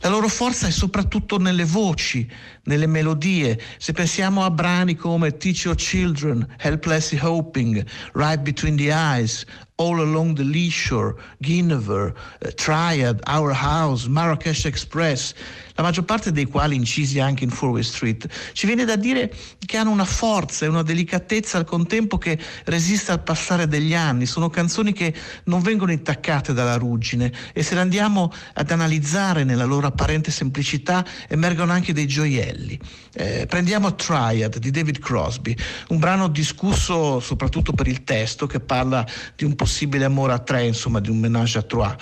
La 0.00 0.08
loro 0.10 0.28
forza 0.28 0.66
è 0.66 0.70
soprattutto 0.70 1.38
nelle 1.38 1.64
voci, 1.64 2.28
nelle 2.64 2.86
melodie. 2.86 3.58
Se 3.78 3.92
pensiamo 3.92 4.44
a 4.44 4.50
brani 4.50 4.94
come 4.94 5.36
Teach 5.36 5.64
Your 5.64 5.76
Children, 5.76 6.46
Helplessly 6.58 7.18
Hoping, 7.20 7.84
Right 8.12 8.40
Between 8.40 8.76
the 8.76 8.92
Eyes, 8.92 9.44
All 9.76 9.98
Along 9.98 10.36
the 10.36 10.44
Lee 10.44 10.70
Shore, 10.70 11.14
Guinevere, 11.38 12.14
uh, 12.44 12.50
Triad, 12.54 13.20
Our 13.26 13.52
House, 13.52 14.06
Marrakesh 14.06 14.64
Express, 14.66 15.34
la 15.76 15.82
maggior 15.82 16.04
parte 16.04 16.32
dei 16.32 16.46
quali 16.46 16.74
incisi 16.74 17.20
anche 17.20 17.44
in 17.44 17.50
Four 17.50 17.70
Way 17.70 17.82
Street, 17.82 18.28
ci 18.52 18.66
viene 18.66 18.84
da 18.84 18.96
dire 18.96 19.32
che 19.64 19.76
hanno 19.76 19.90
una 19.90 20.04
forza 20.04 20.64
e 20.64 20.68
una 20.68 20.82
delicatezza 20.82 21.58
al 21.58 21.64
contempo 21.64 22.18
che 22.18 22.38
resiste 22.64 23.12
al 23.12 23.22
passare 23.22 23.68
degli 23.68 23.94
anni. 23.94 24.26
Sono 24.26 24.48
canzoni 24.48 24.92
che 24.92 25.14
non 25.44 25.60
vengono 25.60 25.92
intaccate 25.92 26.52
dalla 26.52 26.76
ruggine 26.76 27.32
e 27.52 27.62
se 27.62 27.74
le 27.74 27.80
andiamo 27.80 28.32
ad 28.54 28.70
analizzare 28.70 29.44
nella 29.44 29.64
loro 29.64 29.86
apparente 29.86 30.30
semplicità 30.30 31.04
emergono 31.28 31.72
anche 31.72 31.92
dei 31.92 32.06
gioielli. 32.06 32.78
Eh, 33.12 33.46
prendiamo 33.46 33.94
Triad 33.94 34.58
di 34.58 34.70
David 34.70 34.98
Crosby, 34.98 35.56
un 35.88 35.98
brano 35.98 36.28
discusso 36.28 37.20
soprattutto 37.20 37.72
per 37.72 37.86
il 37.86 38.04
testo 38.04 38.46
che 38.46 38.60
parla 38.60 39.06
di 39.34 39.44
un 39.44 39.54
possibile 39.54 40.04
amore 40.04 40.32
a 40.32 40.38
tre, 40.38 40.66
insomma 40.66 41.00
di 41.00 41.10
un 41.10 41.18
ménage 41.18 41.58
à 41.58 41.62
trois. 41.62 41.94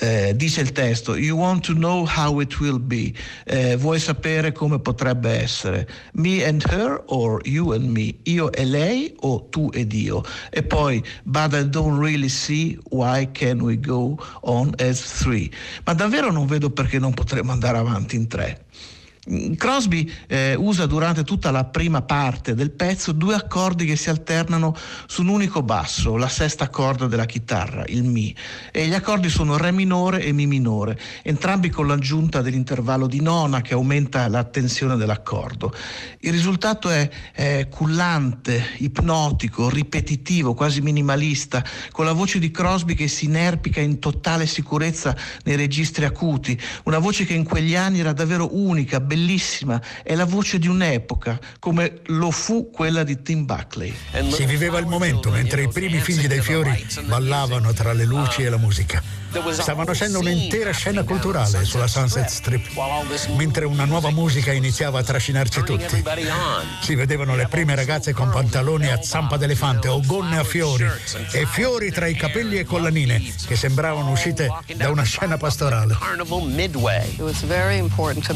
Eh, 0.00 0.32
dice 0.36 0.60
il 0.60 0.70
testo, 0.70 1.16
you 1.16 1.36
want 1.36 1.64
to 1.64 1.72
know 1.72 2.06
how 2.06 2.40
it 2.40 2.60
will 2.60 2.78
be, 2.78 3.12
eh, 3.46 3.76
vuoi 3.76 3.98
sapere 3.98 4.52
come 4.52 4.78
potrebbe 4.78 5.28
essere, 5.42 5.88
me 6.12 6.44
and 6.44 6.62
her 6.70 7.02
or 7.06 7.40
you 7.44 7.72
and 7.72 7.90
me, 7.90 8.14
io 8.22 8.48
e 8.52 8.64
lei 8.64 9.12
o 9.22 9.48
tu 9.50 9.70
ed 9.74 9.92
io, 9.92 10.22
e 10.50 10.62
poi, 10.62 11.02
but 11.24 11.52
I 11.52 11.64
don't 11.64 11.98
really 11.98 12.28
see 12.28 12.78
why 12.90 13.26
can 13.32 13.60
we 13.60 13.76
go 13.76 14.16
on 14.42 14.72
as 14.78 15.00
three, 15.00 15.50
ma 15.84 15.94
davvero 15.94 16.30
non 16.30 16.46
vedo 16.46 16.70
perché 16.70 17.00
non 17.00 17.12
potremmo 17.12 17.50
andare 17.50 17.78
avanti 17.78 18.14
in 18.14 18.28
tre. 18.28 18.66
Crosby 19.56 20.10
eh, 20.26 20.54
usa 20.56 20.86
durante 20.86 21.22
tutta 21.22 21.50
la 21.50 21.64
prima 21.64 22.02
parte 22.02 22.54
del 22.54 22.70
pezzo 22.70 23.12
due 23.12 23.34
accordi 23.34 23.84
che 23.84 23.96
si 23.96 24.08
alternano 24.08 24.74
su 25.06 25.20
un 25.22 25.28
unico 25.28 25.62
basso, 25.62 26.16
la 26.16 26.28
sesta 26.28 26.68
corda 26.70 27.06
della 27.06 27.26
chitarra, 27.26 27.84
il 27.88 28.04
Mi, 28.04 28.34
e 28.72 28.86
gli 28.86 28.94
accordi 28.94 29.28
sono 29.28 29.56
Re 29.58 29.70
minore 29.70 30.22
e 30.22 30.32
Mi 30.32 30.46
minore, 30.46 30.98
entrambi 31.22 31.68
con 31.68 31.86
l'aggiunta 31.86 32.40
dell'intervallo 32.40 33.06
di 33.06 33.20
nona 33.20 33.60
che 33.60 33.74
aumenta 33.74 34.28
la 34.28 34.44
tensione 34.44 34.96
dell'accordo. 34.96 35.74
Il 36.20 36.32
risultato 36.32 36.88
è, 36.88 37.08
è 37.32 37.68
cullante, 37.68 38.62
ipnotico, 38.78 39.68
ripetitivo, 39.68 40.54
quasi 40.54 40.80
minimalista, 40.80 41.62
con 41.90 42.06
la 42.06 42.12
voce 42.12 42.38
di 42.38 42.50
Crosby 42.50 42.94
che 42.94 43.08
si 43.08 43.26
inerpica 43.26 43.80
in 43.80 43.98
totale 43.98 44.46
sicurezza 44.46 45.14
nei 45.44 45.56
registri 45.56 46.04
acuti, 46.06 46.58
una 46.84 46.98
voce 46.98 47.26
che 47.26 47.34
in 47.34 47.44
quegli 47.44 47.74
anni 47.74 48.00
era 48.00 48.12
davvero 48.12 48.56
unica, 48.56 49.00
bellissima, 49.00 49.16
è 50.02 50.14
la 50.14 50.24
voce 50.24 50.58
di 50.58 50.68
un'epoca, 50.68 51.38
come 51.58 52.00
lo 52.06 52.30
fu 52.30 52.70
quella 52.70 53.02
di 53.02 53.22
Tim 53.22 53.44
Buckley. 53.44 53.94
Si 54.30 54.44
viveva 54.44 54.78
il 54.78 54.86
momento 54.86 55.30
mentre 55.30 55.62
i 55.62 55.68
primi 55.68 56.00
figli 56.00 56.26
dei 56.26 56.40
fiori 56.40 56.86
ballavano 57.04 57.72
tra 57.72 57.92
le 57.92 58.04
luci 58.04 58.42
e 58.42 58.48
la 58.48 58.58
musica. 58.58 59.02
Stavano 59.50 59.84
facendo 59.84 60.20
un'intera 60.20 60.70
scena 60.72 61.02
culturale 61.02 61.64
sulla 61.64 61.86
Sunset 61.86 62.28
Strip, 62.28 62.70
mentre 63.36 63.66
una 63.66 63.84
nuova 63.84 64.10
musica 64.10 64.52
iniziava 64.52 65.00
a 65.00 65.02
trascinarci 65.02 65.62
tutti. 65.64 66.02
Si 66.80 66.94
vedevano 66.94 67.36
le 67.36 67.46
prime 67.46 67.74
ragazze 67.74 68.14
con 68.14 68.30
pantaloni 68.30 68.90
a 68.90 69.02
zampa 69.02 69.36
d'elefante 69.36 69.88
o 69.88 70.00
gonne 70.04 70.38
a 70.38 70.44
fiori 70.44 70.86
e 71.32 71.44
fiori 71.44 71.90
tra 71.90 72.06
i 72.06 72.14
capelli 72.14 72.56
e 72.58 72.64
collanine 72.64 73.22
che 73.46 73.54
sembravano 73.54 74.10
uscite 74.10 74.48
da 74.76 74.88
una 74.90 75.02
scena 75.02 75.36
pastorale. 75.36 75.96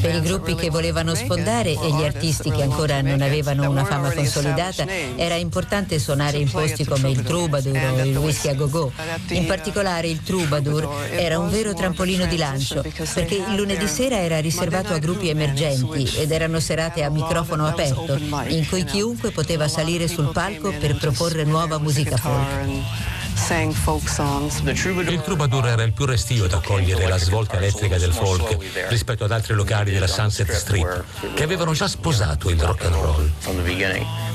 Per 0.01 0.15
i 0.15 0.21
gruppi 0.21 0.55
che 0.62 0.71
volevano 0.71 1.12
sfondare 1.16 1.71
e 1.71 1.90
gli 1.90 2.04
artisti 2.04 2.49
che 2.52 2.62
ancora 2.62 3.00
non 3.00 3.21
avevano 3.21 3.69
una 3.69 3.85
fama 3.85 4.12
consolidata, 4.12 4.87
era 5.16 5.35
importante 5.35 5.99
suonare 5.99 6.38
in 6.38 6.49
posti 6.49 6.85
come 6.85 7.11
il 7.11 7.21
Troubadour 7.25 7.76
o 7.76 8.04
il 8.04 8.16
Whisky 8.16 8.49
a 8.50 8.54
Go-Go. 8.54 8.92
In 9.31 9.47
particolare 9.47 10.07
il 10.07 10.23
Troubadour 10.23 10.88
era 11.11 11.40
un 11.40 11.50
vero 11.50 11.75
trampolino 11.75 12.26
di 12.26 12.37
lancio, 12.37 12.81
perché 12.81 13.35
il 13.35 13.57
lunedì 13.57 13.88
sera 13.88 14.21
era 14.21 14.38
riservato 14.38 14.92
a 14.92 14.99
gruppi 14.99 15.31
emergenti 15.31 16.09
ed 16.16 16.31
erano 16.31 16.61
serate 16.61 17.02
a 17.02 17.11
microfono 17.11 17.66
aperto, 17.66 18.16
in 18.47 18.64
cui 18.69 18.85
chiunque 18.85 19.33
poteva 19.33 19.66
salire 19.66 20.07
sul 20.07 20.31
palco 20.31 20.73
per 20.78 20.97
proporre 20.97 21.42
nuova 21.42 21.78
musica 21.78 22.16
folk. 22.16 23.22
Il 23.42 25.20
Troubadour 25.22 25.66
era 25.66 25.82
il 25.82 25.92
più 25.92 26.04
restio 26.04 26.44
ad 26.44 26.52
accogliere 26.52 27.08
la 27.08 27.18
svolta 27.18 27.56
elettrica 27.56 27.99
del 27.99 28.12
folk 28.12 28.56
rispetto 28.88 29.25
ad 29.25 29.32
altri 29.32 29.54
locali 29.54 29.90
della 29.90 30.06
Sunset 30.06 30.52
Strip 30.52 31.04
che 31.34 31.42
avevano 31.42 31.72
già 31.72 31.88
sposato 31.88 32.50
il 32.50 32.61
rock 32.61 32.84
and 32.84 32.94
roll. 32.94 33.30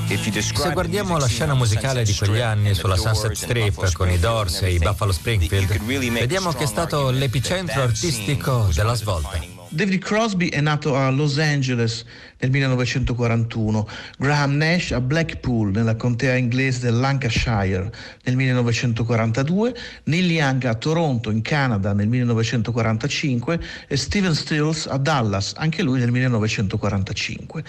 Se 0.06 0.70
guardiamo 0.72 1.16
la 1.16 1.26
scena 1.26 1.54
musicale 1.54 2.02
di 2.04 2.14
quegli 2.14 2.40
anni 2.40 2.74
sulla 2.74 2.96
Sunset 2.96 3.32
Strip 3.32 3.92
con 3.92 4.10
i 4.10 4.18
Doors 4.18 4.62
e 4.62 4.72
i 4.72 4.78
Buffalo 4.78 5.12
Springfield, 5.12 5.80
vediamo 6.12 6.52
che 6.52 6.64
è 6.64 6.66
stato 6.66 7.10
l'epicentro 7.10 7.82
artistico 7.82 8.68
della 8.74 8.94
svolta. 8.94 9.57
David 9.70 10.00
Crosby 10.00 10.48
è 10.48 10.62
nato 10.62 10.96
a 10.96 11.10
Los 11.10 11.38
Angeles 11.38 12.02
nel 12.38 12.50
1941, 12.50 13.86
Graham 14.16 14.56
Nash 14.56 14.92
a 14.92 15.00
Blackpool 15.00 15.72
nella 15.72 15.94
contea 15.94 16.36
inglese 16.36 16.80
del 16.80 16.98
Lancashire 16.98 17.92
nel 18.24 18.36
1942, 18.36 19.76
Neil 20.04 20.30
Young 20.30 20.64
a 20.64 20.74
Toronto 20.74 21.30
in 21.30 21.42
Canada 21.42 21.92
nel 21.92 22.08
1945 22.08 23.60
e 23.86 23.96
Steven 23.96 24.34
Stills 24.34 24.86
a 24.86 24.96
Dallas, 24.96 25.52
anche 25.56 25.82
lui 25.82 25.98
nel 25.98 26.12
1945. 26.12 27.64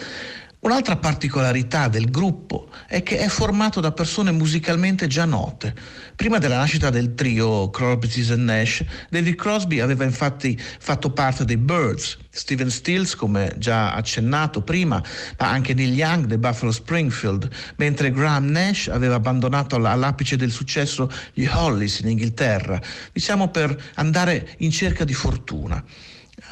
Un'altra 0.62 0.98
particolarità 0.98 1.88
del 1.88 2.12
gruppo 2.12 2.68
è 2.86 3.02
che 3.02 3.20
è 3.20 3.30
formato 3.30 3.80
da 3.80 3.94
persone 3.94 4.32
musicalmente 4.32 5.08
già 5.08 5.24
note. 5.24 5.74
Prima 6.18 6.38
della 6.38 6.58
nascita 6.58 6.90
del 6.90 7.14
trio 7.14 7.70
Crosby, 7.70 8.10
Stills 8.10 8.32
Nash, 8.32 8.84
David 9.10 9.36
Crosby 9.36 9.80
aveva 9.80 10.04
infatti 10.04 10.60
fatto 10.60 11.12
parte 11.12 11.46
dei 11.46 11.56
Birds, 11.56 12.18
Steven 12.30 12.70
Stills, 12.70 13.16
come 13.16 13.56
già 13.58 13.94
accennato 13.94 14.62
prima, 14.62 15.02
ma 15.38 15.50
anche 15.50 15.74
Neil 15.74 15.94
Young 15.94 16.26
dei 16.26 16.38
Buffalo 16.38 16.74
Springfield, 16.74 17.50
mentre 17.78 18.12
Graham 18.12 18.48
Nash 18.48 18.90
aveva 18.90 19.16
abbandonato 19.16 19.78
all'apice 19.78 20.36
del 20.36 20.52
successo 20.52 21.10
gli 21.32 21.46
Hollies 21.46 22.00
in 22.00 22.10
Inghilterra, 22.10 22.82
diciamo 23.14 23.48
per 23.48 23.92
andare 23.94 24.56
in 24.58 24.72
cerca 24.72 25.06
di 25.06 25.14
fortuna. 25.14 25.82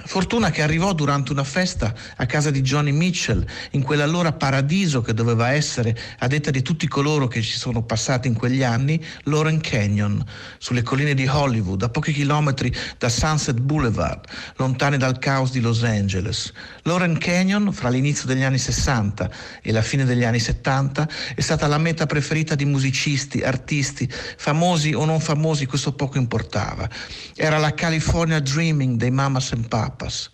Fortuna 0.06 0.52
che 0.52 0.62
arrivò 0.62 0.94
durante 0.94 1.32
una 1.32 1.44
festa 1.44 1.94
a 2.16 2.26
casa 2.26 2.50
di 2.50 2.62
Johnny 2.62 2.92
Mitchell, 2.92 3.46
in 3.72 3.84
quell'allora 3.84 4.32
paradiso 4.32 5.02
che 5.02 5.14
doveva 5.14 5.52
essere, 5.52 5.98
a 6.20 6.28
detta 6.28 6.50
di 6.52 6.62
tutti 6.62 6.88
coloro 6.88 7.28
che 7.28 7.42
ci 7.42 7.58
sono 7.58 7.84
passati 7.84 8.28
in 8.28 8.34
quegli 8.34 8.64
anni, 8.64 9.04
Lauren 9.24 9.60
Canyon, 9.60 10.24
sulle 10.58 10.82
colline 10.82 11.14
di 11.14 11.28
Hollywood, 11.28 11.84
a 11.84 11.90
pochi 11.90 12.14
chilometri 12.14 12.74
da 12.98 13.10
Sunset 13.10 13.60
Boulevard, 13.60 14.26
lontane 14.56 14.98
dal 14.98 15.20
caos 15.20 15.52
di 15.52 15.60
Los 15.60 15.84
Angeles. 15.84 16.54
Lauren 16.84 17.18
Canyon, 17.18 17.74
fra 17.74 17.90
l'inizio 17.90 18.28
degli 18.28 18.44
anni 18.44 18.60
60 18.60 19.30
e 19.62 19.72
la 19.72 19.82
fine 19.82 20.06
degli 20.06 20.24
anni 20.24 20.40
70, 20.40 21.10
è 21.36 21.42
stata 21.42 21.68
la 21.68 21.78
meta 21.78 22.06
preferita 22.06 22.56
di 22.56 22.66
musicisti, 22.66 23.42
artisti, 23.42 24.10
famosi 24.10 24.94
o 24.94 25.04
non 25.06 25.20
famosi, 25.20 25.66
questo 25.66 25.94
poco 25.94 26.18
importava. 26.18 26.90
Era 27.36 27.58
la 27.58 27.74
California 27.74 28.40
Dreaming 28.40 28.98
dei 28.98 29.12
Mamas 29.12 29.52
and 29.52 29.68
Papas. 29.88 30.30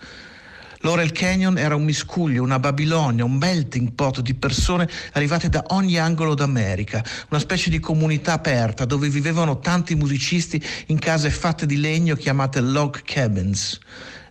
Laurel 0.80 1.14
Canyon 1.14 1.58
era 1.58 1.76
un 1.76 1.86
miscuglio, 1.86 2.44
una 2.44 2.60
Babilonia, 2.60 3.24
un 3.24 3.38
melting 3.38 3.94
pot 3.94 4.20
di 4.20 4.34
persone 4.34 4.90
arrivate 5.14 5.48
da 5.48 5.64
ogni 5.68 5.98
angolo 5.98 6.34
d'America, 6.34 7.02
una 7.30 7.40
specie 7.40 7.70
di 7.70 7.80
comunità 7.80 8.34
aperta 8.34 8.84
dove 8.84 9.08
vivevano 9.08 9.60
tanti 9.60 9.96
musicisti 9.96 10.62
in 10.88 11.00
case 11.00 11.30
fatte 11.30 11.66
di 11.66 11.80
legno 11.80 12.16
chiamate 12.16 12.60
log 12.60 13.02
cabins. 13.04 13.80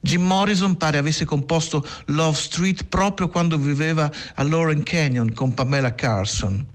Jim 0.02 0.26
Morrison 0.26 0.76
pare 0.76 0.98
avesse 0.98 1.24
composto 1.24 1.86
Love 2.06 2.36
Street 2.36 2.84
proprio 2.84 3.28
quando 3.28 3.56
viveva 3.56 4.10
a 4.34 4.42
Lauren 4.42 4.82
Canyon 4.82 5.32
con 5.32 5.54
Pamela 5.54 5.94
Carson. 5.94 6.66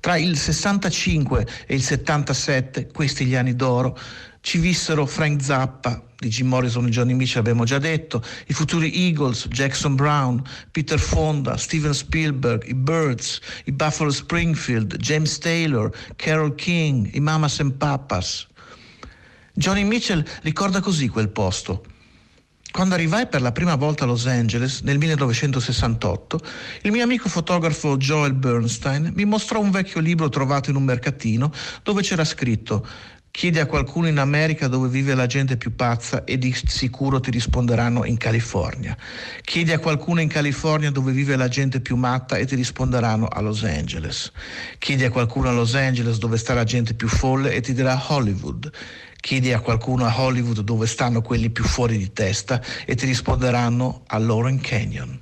Tra 0.00 0.16
il 0.16 0.36
65 0.36 1.46
e 1.66 1.74
il 1.74 1.82
77, 1.82 2.88
questi 2.88 3.24
gli 3.26 3.36
anni 3.36 3.54
d'oro, 3.54 3.96
ci 4.40 4.58
vissero 4.58 5.06
Frank 5.06 5.42
Zappa, 5.42 6.05
di 6.18 6.28
Jim 6.28 6.48
Morrison 6.48 6.86
e 6.86 6.90
Johnny 6.90 7.12
Mitchell 7.12 7.40
abbiamo 7.40 7.64
già 7.64 7.78
detto, 7.78 8.22
i 8.46 8.52
futuri 8.52 8.92
Eagles, 8.94 9.48
Jackson 9.48 9.94
Brown, 9.94 10.42
Peter 10.70 10.98
Fonda, 10.98 11.56
Steven 11.56 11.94
Spielberg, 11.94 12.66
i 12.66 12.74
Birds, 12.74 13.40
i 13.64 13.72
Buffalo 13.72 14.10
Springfield, 14.10 14.96
James 14.96 15.38
Taylor, 15.38 15.90
Carol 16.16 16.54
King, 16.54 17.14
i 17.14 17.20
Mamas 17.20 17.60
and 17.60 17.74
Papas. 17.74 18.46
Johnny 19.52 19.84
Mitchell 19.84 20.24
ricorda 20.42 20.80
così 20.80 21.08
quel 21.08 21.28
posto. 21.28 21.84
Quando 22.76 22.94
arrivai 22.94 23.26
per 23.26 23.40
la 23.40 23.52
prima 23.52 23.74
volta 23.74 24.04
a 24.04 24.06
Los 24.06 24.26
Angeles 24.26 24.80
nel 24.80 24.98
1968, 24.98 26.40
il 26.82 26.92
mio 26.92 27.02
amico 27.02 27.26
fotografo 27.26 27.96
Joel 27.96 28.34
Bernstein 28.34 29.12
mi 29.14 29.24
mostrò 29.24 29.60
un 29.60 29.70
vecchio 29.70 29.98
libro 29.98 30.28
trovato 30.28 30.68
in 30.68 30.76
un 30.76 30.82
mercatino 30.82 31.50
dove 31.82 32.02
c'era 32.02 32.22
scritto 32.22 32.86
Chiedi 33.36 33.58
a 33.58 33.66
qualcuno 33.66 34.08
in 34.08 34.16
America 34.16 34.66
dove 34.66 34.88
vive 34.88 35.14
la 35.14 35.26
gente 35.26 35.58
più 35.58 35.76
pazza 35.76 36.24
e 36.24 36.38
di 36.38 36.56
sicuro 36.66 37.20
ti 37.20 37.30
risponderanno 37.30 38.06
in 38.06 38.16
California. 38.16 38.96
Chiedi 39.42 39.72
a 39.72 39.78
qualcuno 39.78 40.22
in 40.22 40.28
California 40.28 40.90
dove 40.90 41.12
vive 41.12 41.36
la 41.36 41.46
gente 41.46 41.80
più 41.80 41.96
matta 41.96 42.38
e 42.38 42.46
ti 42.46 42.54
risponderanno 42.54 43.26
a 43.26 43.38
Los 43.42 43.62
Angeles. 43.62 44.32
Chiedi 44.78 45.04
a 45.04 45.10
qualcuno 45.10 45.50
a 45.50 45.52
Los 45.52 45.74
Angeles 45.74 46.16
dove 46.16 46.38
sta 46.38 46.54
la 46.54 46.64
gente 46.64 46.94
più 46.94 47.08
folle 47.08 47.52
e 47.52 47.60
ti 47.60 47.74
dirà 47.74 48.02
Hollywood. 48.08 48.70
Chiedi 49.20 49.52
a 49.52 49.60
qualcuno 49.60 50.06
a 50.06 50.14
Hollywood 50.18 50.60
dove 50.60 50.86
stanno 50.86 51.20
quelli 51.20 51.50
più 51.50 51.64
fuori 51.64 51.98
di 51.98 52.14
testa 52.14 52.62
e 52.86 52.94
ti 52.94 53.04
risponderanno 53.04 54.04
a 54.06 54.16
Lauren 54.16 54.58
Canyon. 54.62 55.18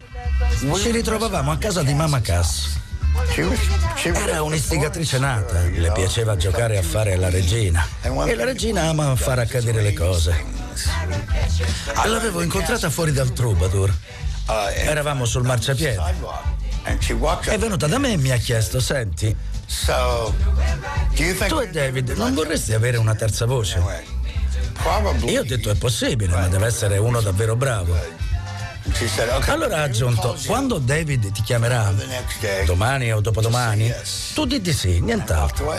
Ci 0.81 0.91
ritrovavamo 0.93 1.51
a 1.51 1.59
casa 1.59 1.83
di 1.83 1.95
Mama 1.95 2.21
Cass. 2.21 2.84
Era 4.03 4.43
un'istigatrice 4.43 5.19
nata, 5.19 5.61
le 5.63 5.93
piaceva 5.93 6.37
giocare 6.37 6.79
a 6.79 6.83
fare 6.83 7.17
la 7.17 7.31
regina 7.31 7.87
e 8.03 8.35
la 8.35 8.45
regina 8.45 8.83
ama 8.89 9.15
far 9.17 9.39
accadere 9.39 9.83
le 9.83 9.93
cose. 9.93 10.45
L'avevo 12.05 12.43
incontrata 12.43 12.91
fuori 12.91 13.13
dal 13.13 13.33
Troubadour. 13.33 13.93
Eravamo 14.75 15.25
sul 15.25 15.45
marciapiede. 15.45 16.01
È 17.53 17.59
venuta 17.59 17.87
da 17.87 17.99
me 17.99 18.13
e 18.13 18.17
mi 18.17 18.31
ha 18.31 18.37
chiesto, 18.37 18.79
senti, 18.81 19.35
tu 21.49 21.59
e 21.59 21.69
David 21.71 22.11
non 22.11 22.35
vorresti 22.35 22.75
avere 22.75 22.99
una 22.99 23.15
terza 23.15 23.47
voce? 23.47 23.83
Io 25.31 25.41
ho 25.41 25.45
detto 25.45 25.71
è 25.71 25.75
possibile, 25.77 26.35
ma 26.35 26.47
deve 26.49 26.67
essere 26.67 26.99
uno 26.99 27.21
davvero 27.21 27.57
bravo. 27.57 27.97
Allora 29.47 29.79
ha 29.79 29.83
aggiunto, 29.83 30.37
quando 30.47 30.79
David 30.79 31.33
ti 31.33 31.43
chiamerà, 31.43 31.93
domani 32.67 33.13
o 33.13 33.21
dopodomani, 33.21 33.93
tu 34.35 34.45
di 34.45 34.61
di 34.61 34.73
sì, 34.73 35.01
nient'altro. 35.01 35.75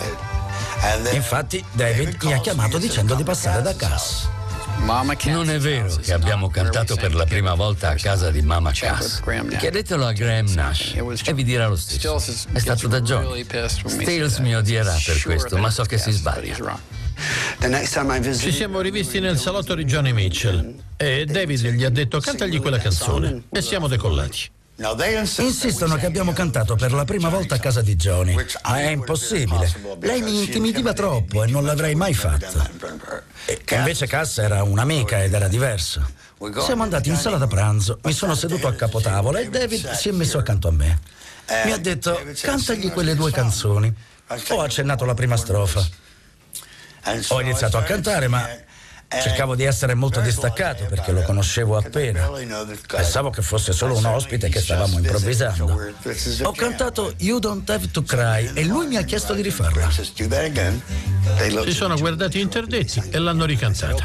Infatti 1.11 1.63
David 1.71 2.17
mi 2.23 2.33
ha 2.33 2.39
chiamato 2.39 2.77
dicendo 2.77 3.13
di 3.15 3.23
passare 3.23 3.61
da 3.61 3.75
Cass. 3.75 4.27
Non 5.25 5.49
è 5.49 5.57
vero 5.59 5.95
che 5.95 6.13
abbiamo 6.13 6.49
cantato 6.49 6.95
per 6.95 7.13
la 7.13 7.25
prima 7.25 7.53
volta 7.53 7.89
a 7.89 7.95
casa 7.95 8.31
di 8.31 8.41
Mama 8.41 8.71
Cass. 8.71 9.21
Chiedetelo 9.57 10.05
a 10.05 10.11
Graham 10.11 10.51
Nash 10.53 10.95
e 11.25 11.33
vi 11.33 11.43
dirà 11.43 11.67
lo 11.67 11.75
stesso. 11.75 12.47
È 12.51 12.59
stato 12.59 12.87
da 12.87 13.01
Johnny. 13.01 13.45
Stills 13.85 14.39
mi 14.39 14.55
odierà 14.55 14.97
per 15.03 15.21
questo, 15.21 15.57
ma 15.57 15.69
so 15.69 15.83
che 15.83 15.97
si 15.97 16.11
sbaglia. 16.11 16.79
Ci 18.37 18.51
siamo 18.51 18.81
rivisti 18.81 19.19
nel 19.19 19.37
salotto 19.37 19.75
di 19.75 19.85
Johnny 19.85 20.11
Mitchell 20.11 20.84
e 20.97 21.25
David 21.25 21.67
gli 21.69 21.83
ha 21.83 21.89
detto 21.89 22.19
cantagli 22.19 22.59
quella 22.59 22.79
canzone 22.79 23.43
e 23.49 23.61
siamo 23.61 23.87
decollati. 23.87 24.51
Insistono 25.41 25.95
che 25.95 26.05
abbiamo 26.05 26.33
cantato 26.33 26.75
per 26.75 26.91
la 26.91 27.05
prima 27.05 27.29
volta 27.29 27.55
a 27.55 27.59
casa 27.59 27.81
di 27.81 27.95
Johnny, 27.95 28.35
ma 28.35 28.79
è 28.81 28.89
impossibile. 28.89 29.71
Lei 30.01 30.21
mi 30.21 30.43
intimidiva 30.43 30.91
troppo 30.91 31.43
e 31.43 31.47
non 31.47 31.63
l'avrei 31.63 31.95
mai 31.95 32.13
fatto. 32.13 32.69
E 33.45 33.61
invece 33.69 34.05
Cass 34.05 34.39
era 34.39 34.63
un'amica 34.63 35.23
ed 35.23 35.33
era 35.33 35.47
diverso. 35.47 36.05
Siamo 36.59 36.83
andati 36.83 37.07
in 37.07 37.15
sala 37.15 37.37
da 37.37 37.47
pranzo, 37.47 37.99
mi 38.03 38.11
sono 38.11 38.35
seduto 38.35 38.67
a 38.67 38.73
capotavola 38.73 39.39
e 39.39 39.49
David 39.49 39.91
si 39.91 40.09
è 40.09 40.11
messo 40.11 40.37
accanto 40.37 40.67
a 40.67 40.71
me. 40.71 40.99
Mi 41.63 41.71
ha 41.71 41.77
detto, 41.77 42.21
cantagli 42.41 42.91
quelle 42.91 43.15
due 43.15 43.31
canzoni. 43.31 43.93
Ho 44.49 44.61
accennato 44.61 45.05
la 45.05 45.13
prima 45.13 45.37
strofa. 45.37 45.87
Ho 47.29 47.39
iniziato 47.39 47.77
a 47.77 47.83
cantare, 47.83 48.27
ma 48.27 48.45
Cercavo 49.21 49.55
di 49.55 49.63
essere 49.63 49.93
molto 49.93 50.19
distaccato 50.19 50.85
perché 50.85 51.11
lo 51.11 51.21
conoscevo 51.21 51.77
appena. 51.77 52.29
Pensavo 52.87 53.29
che 53.29 53.41
fosse 53.41 53.73
solo 53.73 53.97
un 53.97 54.05
ospite 54.05 54.49
che 54.49 54.59
stavamo 54.59 54.97
improvvisando. 54.97 55.93
Ho 56.43 56.51
cantato 56.51 57.13
You 57.17 57.39
Don't 57.39 57.69
Have 57.69 57.91
to 57.91 58.03
Cry 58.03 58.51
e 58.53 58.65
lui 58.65 58.87
mi 58.87 58.97
ha 58.97 59.03
chiesto 59.03 59.33
di 59.33 59.41
rifarla. 59.41 59.89
Si 59.89 61.71
sono 61.71 61.97
guardati 61.97 62.39
interdetti 62.39 63.01
e 63.09 63.17
l'hanno 63.19 63.45
ricantata. 63.45 64.03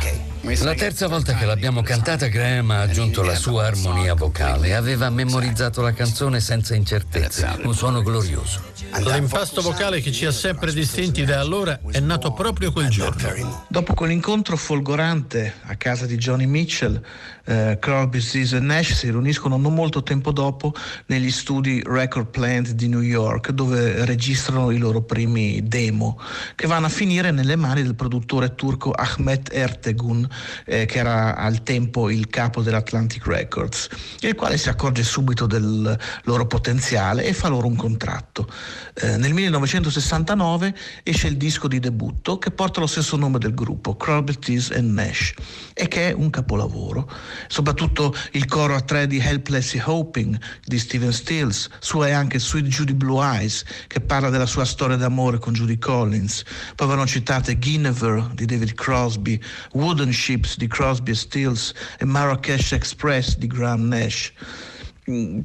La 0.63 0.75
terza 0.75 1.07
volta 1.07 1.35
che 1.35 1.45
l'abbiamo 1.45 1.83
cantata, 1.83 2.27
Graham 2.29 2.71
ha 2.71 2.81
aggiunto 2.81 3.23
la 3.23 3.35
sua 3.35 3.67
armonia 3.67 4.15
vocale. 4.15 4.75
Aveva 4.75 5.11
memorizzato 5.11 5.83
la 5.83 5.93
canzone 5.93 6.41
senza 6.41 6.75
incertezze. 6.75 7.59
Un 7.63 7.75
suono 7.75 8.03
glorioso. 8.03 8.69
L'impasto 9.05 9.61
vocale 9.61 10.01
che 10.01 10.13
ci 10.13 10.25
ha 10.25 10.33
sempre 10.33 10.73
distinti 10.73 11.25
da 11.25 11.41
allora 11.41 11.79
è 11.91 12.01
nato 12.01 12.33
proprio 12.33 12.73
quel 12.73 12.89
giorno. 12.89 13.67
Dopo 13.69 13.93
quell'incontro 13.95 14.57
folgorante 14.57 15.00
a 15.03 15.77
casa 15.77 16.05
di 16.05 16.17
Johnny 16.17 16.45
Mitchell, 16.45 17.01
eh, 17.47 17.79
Crosby, 17.81 18.21
Stills 18.21 18.53
e 18.53 18.61
Nash 18.61 18.93
si 18.93 19.11
riuniscono 19.11 19.57
non 19.57 19.73
molto 19.73 20.03
tempo 20.03 20.31
dopo 20.31 20.75
negli 21.07 21.31
studi 21.31 21.83
Record 21.85 22.29
Plant 22.29 22.73
di 22.73 22.87
New 22.87 23.01
York 23.01 23.51
dove 23.51 24.05
registrano 24.05 24.71
i 24.71 24.77
loro 24.77 25.01
primi 25.01 25.67
demo 25.67 26.21
che 26.55 26.67
vanno 26.67 26.87
a 26.87 26.91
finire 26.91 27.31
nelle 27.31 27.57
mani 27.57 27.83
del 27.83 27.95
produttore 27.95 28.55
turco 28.55 28.91
Ahmet 28.91 29.53
Ertegun 29.53 30.29
eh, 30.67 30.85
che 30.85 30.99
era 30.99 31.35
al 31.35 31.63
tempo 31.63 32.11
il 32.11 32.29
capo 32.29 32.61
dell'Atlantic 32.61 33.27
Records 33.27 33.89
il 34.21 34.35
quale 34.35 34.59
si 34.59 34.69
accorge 34.69 35.03
subito 35.03 35.47
del 35.47 35.99
loro 36.25 36.47
potenziale 36.47 37.25
e 37.25 37.33
fa 37.33 37.49
loro 37.49 37.67
un 37.67 37.77
contratto. 37.77 38.49
Eh, 38.95 39.17
nel 39.17 39.33
1969 39.33 40.75
esce 41.03 41.29
il 41.29 41.37
disco 41.37 41.69
di 41.69 41.79
debutto 41.79 42.39
che 42.39 42.51
porta 42.51 42.81
lo 42.81 42.87
stesso 42.87 43.17
nome 43.17 43.39
del 43.39 43.55
gruppo, 43.55 43.97
Crosby, 43.97 44.33
Stills 44.33 44.71
and 44.73 44.90
Nash 44.93 45.33
e 45.75 45.89
che 45.89 46.11
è 46.11 46.13
un 46.13 46.31
capolavoro 46.31 47.11
soprattutto 47.49 48.15
il 48.33 48.47
coro 48.47 48.75
a 48.75 48.81
tre 48.81 49.07
di 49.07 49.19
Helplessly 49.19 49.83
Hoping 49.85 50.39
di 50.65 50.79
Steven 50.79 51.13
Stills, 51.13 51.69
sua 51.79 52.09
è 52.09 52.11
anche 52.13 52.39
Sweet 52.39 52.67
Judy 52.67 52.93
Blue 52.93 53.23
Eyes 53.23 53.65
che 53.87 54.01
parla 54.01 54.31
della 54.31 54.47
sua 54.47 54.65
storia 54.65 54.97
d'amore 54.97 55.39
con 55.39 55.53
Judy 55.53 55.79
Collins, 55.79 56.43
poi 56.75 56.87
vanno 56.87 57.07
citate 57.07 57.57
Guinevere 57.57 58.31
di 58.35 58.45
David 58.45 58.75
Crosby, 58.75 59.41
Wooden 59.73 60.13
Ships 60.13 60.57
di 60.57 60.67
Crosby 60.67 61.13
e 61.13 61.15
Stills 61.15 61.73
e 61.99 62.05
Marrakesh 62.05 62.73
Express 62.73 63.37
di 63.37 63.47
Graham 63.47 63.89
Nash. 63.89 64.33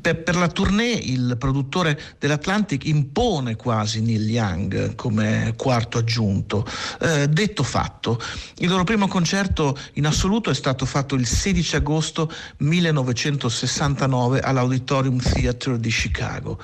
Per, 0.02 0.24
per, 0.24 0.36
la 0.36 0.48
tournée 0.48 0.92
il 0.92 1.36
produttore 1.40 2.00
dell'Atlantic 2.20 2.86
impone 2.86 3.56
quasi 3.56 4.02
Neil 4.02 4.30
Young 4.30 4.96
come 4.96 5.54
quarto 5.58 5.98
aggiunto. 5.98 6.66
Eh, 7.02 7.28
detto 7.28 7.64
fatto, 7.64 8.20
il 8.58 8.70
loro 8.70 8.84
primo 8.84 9.08
concerto 9.08 9.78
in 9.94 10.06
assoluto 10.06 10.50
è 10.50 10.54
stato 10.54 10.86
fatto 10.86 11.16
il 11.16 11.26
16 11.26 11.78
agosto 11.78 12.32
1969 12.58 14.40
all'Auditorium 14.40 15.20
Theatre 15.20 15.80
di 15.80 15.90
Chicago. 15.90 16.60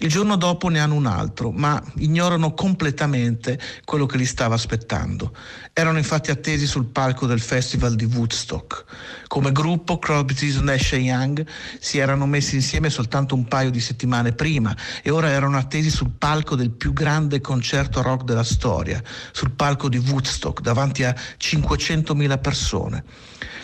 Il 0.00 0.10
giorno 0.10 0.36
dopo 0.36 0.68
ne 0.68 0.78
hanno 0.78 0.94
un 0.94 1.06
altro, 1.06 1.50
ma 1.50 1.82
ignorano 1.96 2.54
completamente 2.54 3.58
quello 3.84 4.06
che 4.06 4.16
li 4.16 4.26
stava 4.26 4.54
aspettando. 4.54 5.34
Erano 5.72 5.98
infatti 5.98 6.30
attesi 6.30 6.66
sul 6.66 6.84
palco 6.84 7.26
del 7.26 7.40
festival 7.40 7.96
di 7.96 8.04
Woodstock. 8.04 8.84
Come 9.26 9.50
gruppo, 9.50 9.98
Crosby, 9.98 10.62
Nash 10.62 10.92
e 10.92 10.98
Young 10.98 11.44
si 11.80 11.98
erano 11.98 12.26
messi 12.26 12.54
insieme 12.54 12.90
soltanto 12.90 13.34
un 13.34 13.48
paio 13.48 13.70
di 13.70 13.80
settimane 13.80 14.30
prima 14.32 14.74
e 15.02 15.10
ora 15.10 15.30
erano 15.30 15.56
attesi 15.56 15.90
sul 15.90 16.12
palco 16.16 16.54
del 16.54 16.70
più 16.70 16.92
grande 16.92 17.40
concerto 17.40 18.00
rock 18.00 18.22
della 18.22 18.44
storia, 18.44 19.02
sul 19.32 19.50
palco 19.50 19.88
di 19.88 19.98
Woodstock, 19.98 20.60
davanti 20.60 21.02
a 21.02 21.12
500.000 21.36 22.40
persone. 22.40 23.04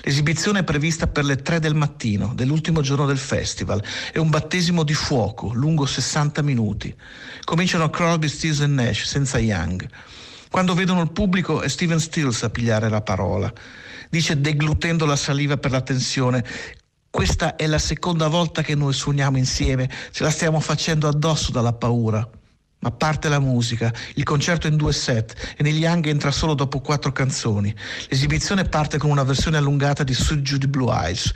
L'esibizione 0.04 0.60
è 0.60 0.64
prevista 0.64 1.06
per 1.06 1.24
le 1.24 1.36
3 1.36 1.60
del 1.60 1.74
mattino 1.74 2.32
dell'ultimo 2.34 2.82
giorno 2.82 3.06
del 3.06 3.18
festival. 3.18 3.82
È 4.12 4.18
un 4.18 4.28
battesimo 4.28 4.82
di 4.82 4.92
fuoco 4.92 5.50
lungo 5.54 5.86
60 5.86 6.42
minuti. 6.42 6.94
Cominciano 7.42 7.88
Crosby, 7.88 8.28
Stills 8.28 8.60
e 8.60 8.66
Nash 8.66 9.04
senza 9.04 9.38
Young. 9.38 9.88
Quando 10.50 10.74
vedono 10.74 11.00
il 11.00 11.10
pubblico 11.10 11.62
è 11.62 11.68
Steven 11.68 11.98
Stills 11.98 12.42
a 12.42 12.50
pigliare 12.50 12.90
la 12.90 13.00
parola. 13.00 13.50
Dice 14.10 14.38
deglutendo 14.38 15.06
la 15.06 15.16
saliva 15.16 15.56
per 15.56 15.70
la 15.70 15.80
tensione 15.80 16.44
questa 17.14 17.54
è 17.54 17.68
la 17.68 17.78
seconda 17.78 18.26
volta 18.26 18.62
che 18.62 18.74
noi 18.74 18.92
suoniamo 18.92 19.38
insieme, 19.38 19.88
ce 20.10 20.24
la 20.24 20.30
stiamo 20.30 20.58
facendo 20.58 21.06
addosso 21.06 21.52
dalla 21.52 21.72
paura. 21.72 22.28
Ma 22.84 22.90
parte 22.90 23.30
la 23.30 23.38
musica, 23.38 23.90
il 24.16 24.24
concerto 24.24 24.66
è 24.66 24.70
in 24.70 24.76
due 24.76 24.92
set 24.92 25.54
e 25.56 25.62
negli 25.62 25.78
Young 25.78 26.06
entra 26.06 26.30
solo 26.30 26.52
dopo 26.52 26.80
quattro 26.80 27.12
canzoni. 27.12 27.74
L'esibizione 28.10 28.64
parte 28.64 28.98
con 28.98 29.08
una 29.08 29.22
versione 29.22 29.56
allungata 29.56 30.04
di 30.04 30.12
Sweet 30.12 30.42
Judy 30.42 30.66
Blue 30.66 30.92
Eyes, 30.92 31.32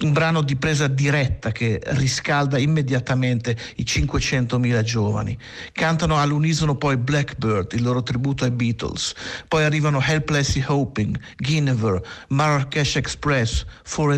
un 0.00 0.14
brano 0.14 0.40
di 0.40 0.56
presa 0.56 0.86
diretta 0.86 1.52
che 1.52 1.82
riscalda 1.84 2.56
immediatamente 2.56 3.54
i 3.76 3.82
500.000 3.82 4.82
giovani. 4.84 5.36
Cantano 5.72 6.18
all'unisono 6.18 6.76
poi 6.76 6.96
Blackbird, 6.96 7.74
il 7.74 7.82
loro 7.82 8.02
tributo 8.02 8.44
ai 8.44 8.50
Beatles. 8.50 9.12
Poi 9.48 9.64
arrivano 9.64 10.00
Helplessly 10.00 10.64
Hoping, 10.66 11.20
Guinevere, 11.36 12.02
Marrakesh 12.28 12.96
Express, 12.96 13.66
4 13.86 14.12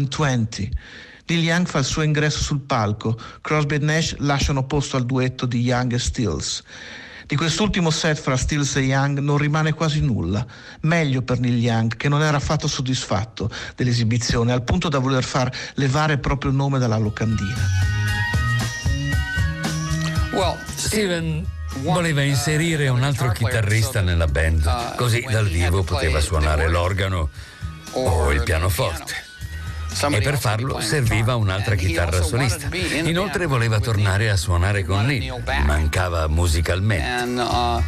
and 1.28 1.34
20. 1.34 1.34
Neil 1.34 1.44
Young 1.44 1.66
fa 1.66 1.78
il 1.78 1.84
suo 1.84 2.02
ingresso 2.02 2.42
sul 2.42 2.60
palco, 2.60 3.18
Crosby 3.40 3.76
e 3.76 3.78
Nash 3.78 4.16
lasciano 4.18 4.64
posto 4.64 4.96
al 4.96 5.04
duetto 5.04 5.46
di 5.46 5.60
Young 5.60 5.92
e 5.92 5.98
Stills. 5.98 6.62
Di 7.26 7.36
quest'ultimo 7.36 7.90
set 7.90 8.18
fra 8.18 8.36
Stills 8.36 8.76
e 8.76 8.80
Young 8.80 9.18
non 9.18 9.36
rimane 9.36 9.74
quasi 9.74 10.00
nulla. 10.00 10.46
Meglio 10.80 11.20
per 11.22 11.38
Neil 11.40 11.58
Young, 11.58 11.96
che 11.96 12.08
non 12.08 12.22
era 12.22 12.38
affatto 12.38 12.66
soddisfatto 12.66 13.50
dell'esibizione, 13.76 14.52
al 14.52 14.62
punto 14.62 14.88
da 14.88 14.98
voler 14.98 15.24
far 15.24 15.52
levare 15.74 16.16
proprio 16.16 16.50
il 16.50 16.56
nome 16.56 16.78
dalla 16.78 16.96
locandina. 16.96 17.66
Steven 20.76 21.44
voleva 21.82 22.22
inserire 22.22 22.88
un 22.88 23.02
altro 23.02 23.30
chitarrista 23.32 24.00
nella 24.00 24.26
band, 24.26 24.94
così 24.94 25.26
dal 25.28 25.46
vivo 25.46 25.82
poteva 25.82 26.20
suonare 26.20 26.68
l'organo 26.68 27.28
o 27.92 28.32
il 28.32 28.42
pianoforte 28.42 29.27
e 30.10 30.20
per 30.20 30.38
farlo 30.38 30.80
serviva 30.80 31.34
un'altra 31.36 31.74
chitarra 31.74 32.22
solista. 32.22 32.68
Inoltre 33.04 33.46
voleva 33.46 33.80
tornare 33.80 34.30
a 34.30 34.36
suonare 34.36 34.84
con 34.84 35.04
Neil, 35.04 35.42
mancava 35.64 36.26
musicalmente. 36.28 37.40
Uh, 37.40 37.82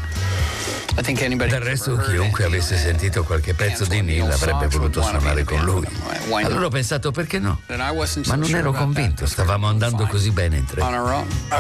Del 0.93 1.61
resto, 1.61 1.97
chiunque 1.97 2.45
avesse 2.45 2.77
sentito 2.77 3.23
qualche 3.23 3.55
pezzo 3.55 3.85
di 3.85 4.03
Neil 4.03 4.29
avrebbe 4.31 4.67
voluto 4.67 5.03
suonare 5.03 5.45
con 5.45 5.63
lui. 5.63 5.87
Allora 6.43 6.67
ho 6.67 6.69
pensato 6.69 7.11
perché 7.11 7.39
no? 7.39 7.61
Ma 7.69 8.35
non 8.35 8.55
ero 8.55 8.73
convinto, 8.73 9.25
stavamo 9.27 9.69
andando 9.69 10.07
così 10.07 10.31
bene 10.31 10.57
in 10.59 10.65
tre. 10.65 10.83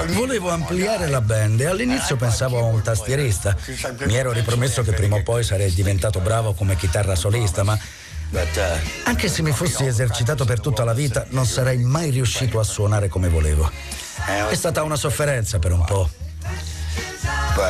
Volevo 0.09 0.50
ampliare 0.50 1.09
la 1.09 1.20
band 1.20 1.61
e 1.61 1.66
all'inizio 1.66 2.16
pensavo 2.16 2.59
a 2.59 2.64
un 2.64 2.83
tastierista. 2.83 3.57
Mi 4.05 4.16
ero 4.16 4.33
ripromesso 4.33 4.83
che 4.83 4.92
prima 4.92 5.16
o 5.16 5.22
poi 5.22 5.44
sarei 5.44 5.72
diventato 5.72 6.18
bravo 6.20 6.53
come 6.53 6.76
chitarra 6.76 7.14
solista, 7.14 7.62
ma 7.62 7.79
anche 9.05 9.29
se 9.29 9.43
mi 9.43 9.51
fossi 9.51 9.85
esercitato 9.87 10.45
per 10.45 10.61
tutta 10.61 10.85
la 10.85 10.93
vita, 10.93 11.27
non 11.31 11.47
sarei 11.47 11.79
mai 11.79 12.11
riuscito 12.11 12.61
a 12.61 12.62
suonare 12.62 13.09
come 13.09 13.29
volevo. 13.29 13.71
È 14.49 14.55
stata 14.55 14.83
una 14.83 14.97
sofferenza 14.97 15.59
per 15.59 15.73
un 15.73 15.85
po'. 15.85 16.09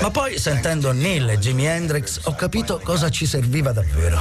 Ma 0.02 0.10
poi, 0.10 0.38
sentendo 0.38 0.92
Neil 0.92 1.30
e 1.30 1.38
Jimi 1.38 1.66
Hendrix, 1.66 2.20
ho 2.24 2.34
capito 2.34 2.80
cosa 2.82 3.08
ci 3.10 3.26
serviva 3.26 3.72
davvero. 3.72 4.20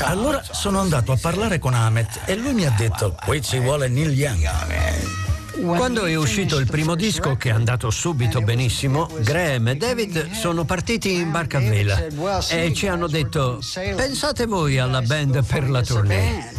Allora 0.00 0.42
sono 0.48 0.80
andato 0.80 1.12
a 1.12 1.16
parlare 1.16 1.58
con 1.58 1.74
Ahmet 1.74 2.20
e 2.26 2.36
lui 2.36 2.52
mi 2.52 2.66
ha 2.66 2.74
detto: 2.76 3.14
Qui 3.24 3.42
ci 3.42 3.58
vuole 3.58 3.88
Neil 3.88 4.12
Young. 4.12 5.29
Quando 5.62 6.04
è 6.04 6.14
uscito 6.16 6.58
il 6.58 6.66
primo 6.66 6.94
disco, 6.94 7.36
che 7.36 7.50
è 7.50 7.52
andato 7.52 7.90
subito 7.90 8.40
benissimo, 8.40 9.08
Graham 9.20 9.68
e 9.68 9.76
David 9.76 10.32
sono 10.32 10.64
partiti 10.64 11.14
in 11.14 11.30
barca 11.30 11.58
a 11.58 11.60
vela 11.60 12.06
e 12.48 12.72
ci 12.74 12.86
hanno 12.86 13.06
detto 13.06 13.60
pensate 13.96 14.46
voi 14.46 14.78
alla 14.78 15.02
band 15.02 15.44
per 15.44 15.68
la 15.68 15.82
tournée. 15.82 16.58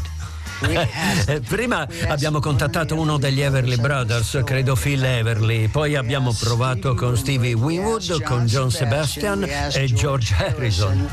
Prima 1.47 1.87
abbiamo 2.07 2.39
contattato 2.39 2.95
uno 2.99 3.17
degli 3.17 3.41
Everly 3.41 3.77
Brothers, 3.77 4.41
credo 4.45 4.75
Phil 4.75 5.03
Everly, 5.03 5.67
poi 5.67 5.95
abbiamo 5.95 6.31
provato 6.33 6.93
con 6.93 7.17
Stevie 7.17 7.53
Winwood, 7.53 8.21
con 8.23 8.45
John 8.45 8.69
Sebastian 8.69 9.43
e 9.43 9.85
George 9.93 10.35
Harrison. 10.37 11.09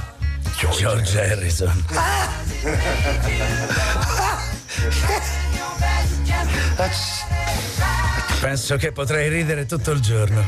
George 0.77 1.19
Harrison. 1.19 1.85
Penso 8.41 8.77
che 8.77 8.93
potrei 8.93 9.29
ridere 9.29 9.67
tutto 9.67 9.91
il 9.91 10.01
giorno. 10.01 10.45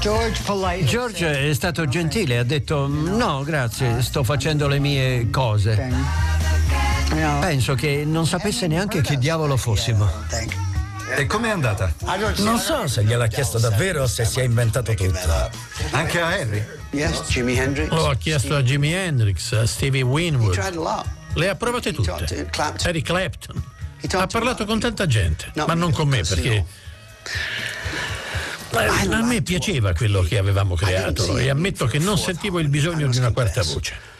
George 0.00 1.48
è 1.48 1.52
stato 1.52 1.86
gentile, 1.88 2.38
ha 2.38 2.44
detto 2.44 2.86
no, 2.86 3.42
grazie, 3.42 4.02
sto 4.02 4.22
facendo 4.22 4.68
le 4.68 4.78
mie 4.78 5.28
cose. 5.30 5.92
Penso 7.40 7.74
che 7.74 8.04
non 8.06 8.26
sapesse 8.26 8.68
neanche 8.68 9.00
chi 9.00 9.18
diavolo 9.18 9.56
fossimo. 9.56 10.08
E 11.16 11.26
com'è 11.26 11.48
andata? 11.48 11.92
Non 12.36 12.58
so 12.58 12.86
se 12.86 13.02
gliel'ha 13.02 13.26
chiesto 13.26 13.58
davvero 13.58 14.02
o 14.02 14.06
se 14.06 14.24
si 14.24 14.38
è 14.38 14.44
inventato 14.44 14.94
tutto. 14.94 15.50
Anche 15.90 16.20
a 16.20 16.28
Harry? 16.28 16.64
Lo 17.88 18.08
ha 18.10 18.14
chiesto 18.14 18.54
a 18.54 18.62
Jimi 18.62 18.92
Hendrix, 18.92 19.52
a 19.52 19.66
Stevie 19.66 20.02
Winwood. 20.02 20.56
Le 21.34 21.48
ha 21.48 21.54
provate 21.56 21.92
tutte. 21.92 22.48
Eric 22.84 23.04
Clapton. 23.04 23.62
Ha 24.12 24.26
parlato 24.28 24.64
con 24.64 24.78
tanta 24.78 25.06
gente, 25.06 25.50
ma 25.54 25.74
non 25.74 25.90
con 25.90 26.06
me 26.06 26.22
perché 26.22 26.64
a 29.16 29.22
me 29.22 29.42
piaceva 29.42 29.92
quello 29.94 30.22
che 30.22 30.38
avevamo 30.38 30.74
creato 30.74 31.38
e 31.38 31.48
ammetto 31.48 31.86
che 31.86 31.98
non 31.98 32.18
sentivo 32.18 32.58
il 32.60 32.68
bisogno 32.68 33.08
di 33.08 33.16
una 33.16 33.32
quarta 33.32 33.62
voce. 33.62 34.16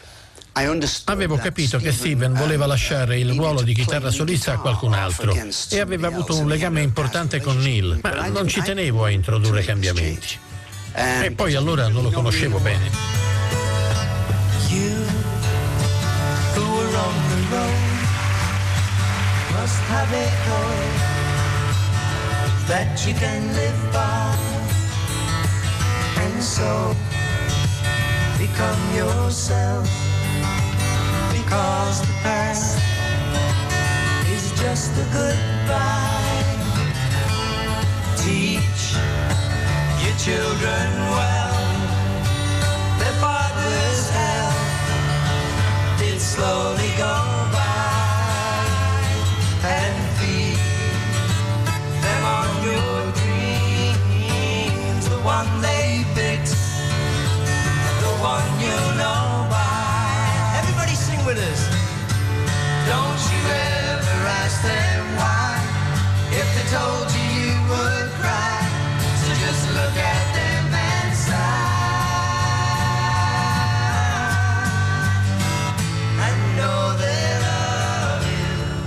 Avevo 1.05 1.37
capito 1.37 1.77
che 1.77 1.91
Steven 1.91 2.33
voleva 2.33 2.65
lasciare 2.65 3.17
il 3.17 3.31
ruolo 3.31 3.61
di 3.61 3.73
chitarra 3.73 4.11
solista 4.11 4.53
a 4.53 4.57
qualcun 4.57 4.93
altro 4.93 5.33
e 5.69 5.79
aveva 5.79 6.07
avuto 6.07 6.37
un 6.37 6.47
legame 6.47 6.81
importante 6.81 7.39
con 7.39 7.57
Neil, 7.59 7.99
ma 8.01 8.27
non 8.27 8.47
ci 8.47 8.61
tenevo 8.61 9.05
a 9.05 9.09
introdurre 9.09 9.63
cambiamenti. 9.63 10.37
E 10.93 11.31
poi 11.31 11.55
allora 11.55 11.87
non 11.87 12.03
lo 12.03 12.09
conoscevo 12.09 12.59
bene. 12.59 12.89
That 22.69 23.03
you 23.07 23.15
can 23.15 23.41
live 23.55 23.81
by. 23.91 24.37
And 26.21 26.43
so 26.43 26.95
become 28.37 28.81
yourself. 28.93 29.89
Because 31.33 32.01
the 32.01 32.13
past 32.21 32.77
is 34.29 34.45
just 34.61 34.91
a 35.01 35.05
goodbye. 35.17 36.57
Teach 38.21 38.81
your 40.03 40.15
children 40.27 41.08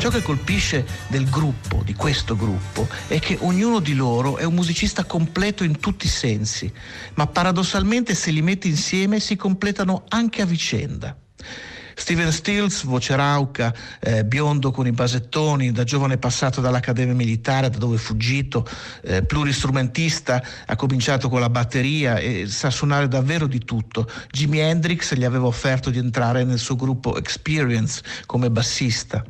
Ciò 0.03 0.11
che 0.11 0.23
colpisce 0.23 0.85
del 1.07 1.31
gruppo, 1.31 1.83
di 1.85 1.95
questo 1.95 2.35
gruppo, 2.35 2.89
è 3.07 3.21
che 3.21 3.39
ognuno 3.43 3.79
di 3.79 3.95
loro 3.95 4.37
è 4.37 4.43
un 4.43 4.55
musicista 4.55 5.05
completo 5.05 5.63
in 5.63 5.79
tutti 5.79 6.07
i 6.07 6.09
sensi, 6.09 6.69
ma 7.15 7.29
paradossalmente 7.29 8.17
se 8.17 8.33
li 8.33 8.43
metti 8.43 8.67
insieme 8.67 9.21
si 9.21 9.37
completano 9.37 10.03
anche 10.09 10.43
a 10.43 10.45
vicenda. 10.45 11.17
Steven 11.95 12.33
Stills, 12.33 12.83
voce 12.83 13.15
rauca, 13.15 13.73
eh, 14.01 14.25
biondo 14.25 14.73
con 14.73 14.89
i 14.89 14.91
basettoni, 14.91 15.71
da 15.71 15.85
giovane 15.85 16.19
passato 16.19 16.61
dall'Accademia 16.61 17.15
Militare, 17.15 17.71
da 17.71 17.79
dove 17.79 17.95
è 17.95 18.01
fuggito, 18.01 18.69
eh, 19.05 19.23
pluristrumentista, 19.23 20.43
ha 20.67 20.75
cominciato 20.75 21.29
con 21.29 21.39
la 21.39 21.49
batteria 21.49 22.17
e 22.17 22.49
sa 22.49 22.71
suonare 22.71 23.07
davvero 23.07 23.47
di 23.47 23.61
tutto. 23.61 24.11
Jimi 24.33 24.59
Hendrix 24.59 25.15
gli 25.15 25.23
aveva 25.23 25.47
offerto 25.47 25.91
di 25.91 25.99
entrare 25.99 26.43
nel 26.43 26.59
suo 26.59 26.75
gruppo 26.75 27.17
Experience 27.17 28.03
come 28.27 28.51
bassista. 28.51 29.25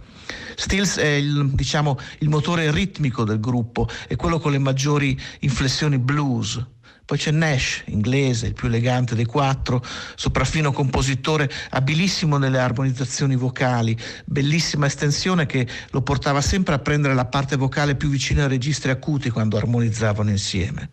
Stills 0.54 0.98
è 0.98 1.06
il, 1.06 1.50
diciamo, 1.50 1.98
il 2.18 2.28
motore 2.28 2.70
ritmico 2.70 3.24
del 3.24 3.40
gruppo, 3.40 3.88
è 4.06 4.16
quello 4.16 4.38
con 4.38 4.52
le 4.52 4.58
maggiori 4.58 5.18
inflessioni 5.40 5.98
blues. 5.98 6.64
Poi 7.04 7.18
c'è 7.18 7.32
Nash, 7.32 7.82
inglese, 7.86 8.46
il 8.46 8.54
più 8.54 8.68
elegante 8.68 9.14
dei 9.14 9.24
quattro, 9.24 9.84
sopraffino 10.14 10.72
compositore, 10.72 11.50
abilissimo 11.70 12.38
nelle 12.38 12.58
armonizzazioni 12.58 13.34
vocali, 13.36 13.94
bellissima 14.24 14.86
estensione 14.86 15.44
che 15.44 15.66
lo 15.90 16.02
portava 16.02 16.40
sempre 16.40 16.74
a 16.74 16.78
prendere 16.78 17.14
la 17.14 17.26
parte 17.26 17.56
vocale 17.56 17.96
più 17.96 18.08
vicina 18.08 18.44
ai 18.44 18.48
registri 18.48 18.90
acuti 18.90 19.30
quando 19.30 19.56
armonizzavano 19.56 20.30
insieme. 20.30 20.90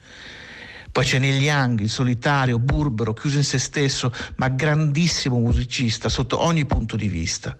Poi 0.91 1.05
c'è 1.05 1.19
Neil 1.19 1.41
Young, 1.41 1.79
il 1.81 1.89
solitario, 1.89 2.57
burbero, 2.57 3.13
chiuso 3.13 3.37
in 3.37 3.43
se 3.43 3.59
stesso, 3.59 4.11
ma 4.37 4.49
grandissimo 4.49 5.37
musicista 5.37 6.09
sotto 6.09 6.43
ogni 6.43 6.65
punto 6.65 6.95
di 6.95 7.07
vista. 7.07 7.55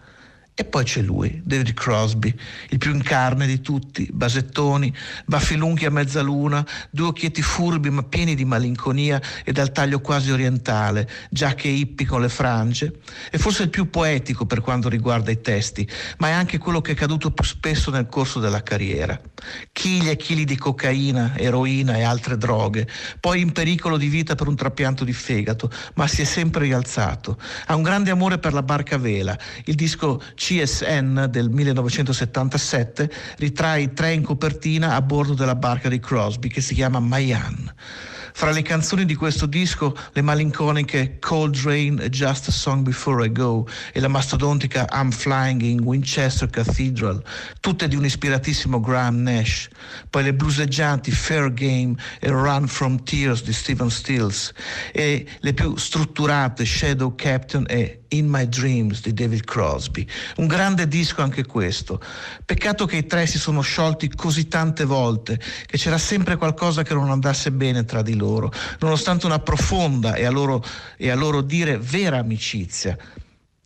E 0.59 0.65
poi 0.65 0.83
c'è 0.83 1.01
lui, 1.01 1.41
David 1.45 1.73
Crosby, 1.73 2.35
il 2.71 2.79
più 2.79 2.93
in 2.93 3.01
carne 3.01 3.47
di 3.47 3.61
tutti, 3.61 4.09
basettoni, 4.11 4.93
baffi 5.25 5.55
lunghi 5.55 5.85
a 5.85 5.89
mezzaluna, 5.89 6.67
due 6.89 7.07
occhietti 7.07 7.41
furbi 7.41 7.89
ma 7.89 8.03
pieni 8.03 8.35
di 8.35 8.43
malinconia 8.43 9.21
e 9.45 9.53
dal 9.53 9.71
taglio 9.71 10.01
quasi 10.01 10.31
orientale, 10.31 11.09
giacche 11.29 11.69
hippie 11.69 12.05
con 12.05 12.19
le 12.19 12.27
frange. 12.27 12.99
È 13.31 13.37
forse 13.37 13.63
il 13.63 13.69
più 13.69 13.89
poetico 13.89 14.45
per 14.45 14.59
quanto 14.59 14.89
riguarda 14.89 15.31
i 15.31 15.39
testi, 15.39 15.87
ma 16.17 16.27
è 16.27 16.31
anche 16.31 16.57
quello 16.57 16.81
che 16.81 16.91
è 16.91 16.95
caduto 16.95 17.31
più 17.31 17.45
spesso 17.45 17.89
nel 17.89 18.07
corso 18.07 18.41
della 18.41 18.61
carriera. 18.61 19.17
Chili 19.71 20.09
e 20.09 20.17
chili 20.17 20.43
di 20.43 20.57
cocaina, 20.57 21.37
eroina 21.37 21.95
e 21.95 22.03
altre 22.03 22.35
droghe, 22.37 22.85
poi 23.21 23.39
in 23.39 23.53
pericolo 23.53 23.95
di 23.95 24.09
vita 24.09 24.35
per 24.35 24.49
un 24.49 24.57
trapianto 24.57 25.05
di 25.05 25.13
fegato, 25.13 25.71
ma 25.93 26.05
si 26.05 26.21
è 26.21 26.25
sempre 26.25 26.65
rialzato. 26.65 27.39
Ha 27.67 27.75
un 27.75 27.81
grande 27.81 28.11
amore 28.11 28.39
per 28.39 28.51
la 28.51 28.61
barca 28.61 28.95
a 28.95 28.99
vela, 28.99 29.39
il 29.63 29.75
disco 29.75 30.21
CSN 30.49 31.27
del 31.29 31.51
1977 31.51 33.11
ritrae 33.37 33.93
tre 33.93 34.13
in 34.13 34.23
copertina 34.23 34.95
a 34.95 35.01
bordo 35.03 35.35
della 35.35 35.53
barca 35.53 35.89
di 35.89 35.99
Crosby 35.99 36.47
che 36.47 36.59
si 36.59 36.73
chiama 36.73 36.99
Mayan. 36.99 37.71
Fra 38.33 38.49
le 38.49 38.63
canzoni 38.63 39.05
di 39.05 39.13
questo 39.13 39.45
disco, 39.45 39.95
le 40.13 40.23
malinconiche 40.23 41.19
Cold 41.19 41.55
Rain 41.57 41.97
Just 42.09 42.47
a 42.47 42.51
Song 42.51 42.81
Before 42.81 43.23
I 43.23 43.31
Go 43.31 43.67
e 43.93 43.99
la 43.99 44.07
mastodontica 44.07 44.87
I'm 44.91 45.11
Flying 45.11 45.61
in 45.61 45.81
Winchester 45.81 46.49
Cathedral, 46.49 47.21
tutte 47.59 47.87
di 47.87 47.95
un 47.95 48.05
ispiratissimo 48.05 48.79
Graham 48.79 49.21
Nash. 49.21 49.67
Poi 50.09 50.23
le 50.23 50.33
bluseggianti 50.33 51.11
Fair 51.11 51.53
Game 51.53 51.95
e 52.19 52.29
Run 52.29 52.65
from 52.67 53.03
Tears 53.03 53.43
di 53.43 53.53
Stephen 53.53 53.91
Stills 53.91 54.51
e 54.93 55.27
le 55.41 55.53
più 55.53 55.75
strutturate 55.75 56.65
Shadow 56.65 57.13
Captain 57.13 57.65
e 57.67 57.98
in 58.09 58.27
My 58.27 58.47
Dreams 58.47 59.01
di 59.01 59.13
David 59.13 59.43
Crosby. 59.43 60.05
Un 60.37 60.47
grande 60.47 60.87
disco 60.87 61.21
anche 61.21 61.45
questo. 61.45 62.01
Peccato 62.45 62.85
che 62.85 62.97
i 62.97 63.05
tre 63.05 63.27
si 63.27 63.37
sono 63.37 63.61
sciolti 63.61 64.09
così 64.09 64.47
tante 64.47 64.85
volte, 64.85 65.39
che 65.65 65.77
c'era 65.77 65.97
sempre 65.97 66.35
qualcosa 66.35 66.83
che 66.83 66.93
non 66.93 67.09
andasse 67.09 67.51
bene 67.51 67.85
tra 67.85 68.01
di 68.01 68.15
loro, 68.15 68.51
nonostante 68.79 69.25
una 69.25 69.39
profonda 69.39 70.15
e 70.15 70.25
a 70.25 70.31
loro, 70.31 70.63
e 70.97 71.09
a 71.09 71.15
loro 71.15 71.41
dire 71.41 71.77
vera 71.77 72.17
amicizia. 72.17 72.97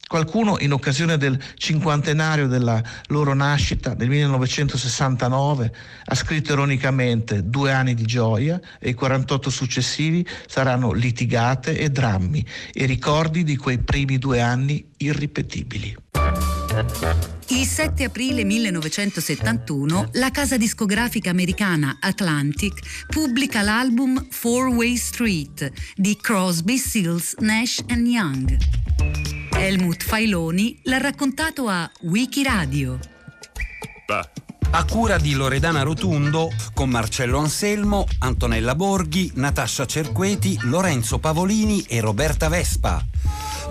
Qualcuno 0.08 0.58
in 0.60 0.74
occasione 0.74 1.18
del 1.18 1.42
cinquantenario 1.56 2.48
della 2.48 2.82
loro 3.08 3.34
nascita 3.34 3.96
nel 3.96 4.10
1969 4.10 5.74
ha 6.06 6.16
scritto 6.16 6.54
ironicamente 6.54 7.50
due 7.50 7.72
anni 7.72 7.96
di 7.96 8.06
gioia 8.06 8.60
e 8.80 8.90
i 8.90 8.94
48 8.94 9.50
successivi 9.50 10.28
saranno 10.46 10.92
litigate 10.92 11.78
e 11.78 11.90
drammi 11.90 12.46
e 12.72 12.86
ricordi 12.86 13.44
di 13.44 13.56
quei 13.58 13.80
primi 13.80 14.20
due 14.20 14.40
anni 14.40 14.86
irripetibili. 14.98 15.96
Il 17.48 17.66
7 17.66 18.04
aprile 18.04 18.44
1971 18.44 20.10
la 20.14 20.32
casa 20.32 20.58
discografica 20.58 21.30
americana 21.30 21.98
Atlantic 22.00 23.06
pubblica 23.08 23.62
l'album 23.62 24.28
Four 24.30 24.70
Way 24.70 24.96
Street 24.96 25.72
di 25.96 26.18
Crosby, 26.20 26.78
Stills, 26.78 27.36
Nash 27.40 27.84
Young. 27.88 29.43
Helmut 29.56 30.04
Failoni 30.04 30.80
l'ha 30.84 30.98
raccontato 30.98 31.68
a 31.68 31.90
Wikiradio. 32.02 33.00
A 34.72 34.86
cura 34.86 35.18
di 35.18 35.34
Loredana 35.34 35.84
Rotundo, 35.84 36.50
con 36.74 36.90
Marcello 36.90 37.38
Anselmo, 37.38 38.06
Antonella 38.20 38.76
Borghi, 38.76 39.32
Natascia 39.36 39.86
Cerqueti, 39.86 40.58
Lorenzo 40.64 41.20
Pavolini 41.20 41.84
e 41.84 42.02
Roberta 42.02 42.50
Vespa. 42.50 43.06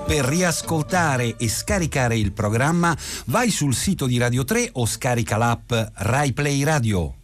Per 0.06 0.24
riascoltare 0.24 1.36
e 1.36 1.48
scaricare 1.48 2.16
il 2.16 2.32
programma 2.32 2.96
vai 3.26 3.50
sul 3.50 3.74
sito 3.74 4.06
di 4.06 4.18
Radio 4.18 4.44
3 4.44 4.70
o 4.74 4.86
scarica 4.86 5.36
l'app 5.36 5.72
RaiPlay 5.94 6.62
Radio. 6.62 7.21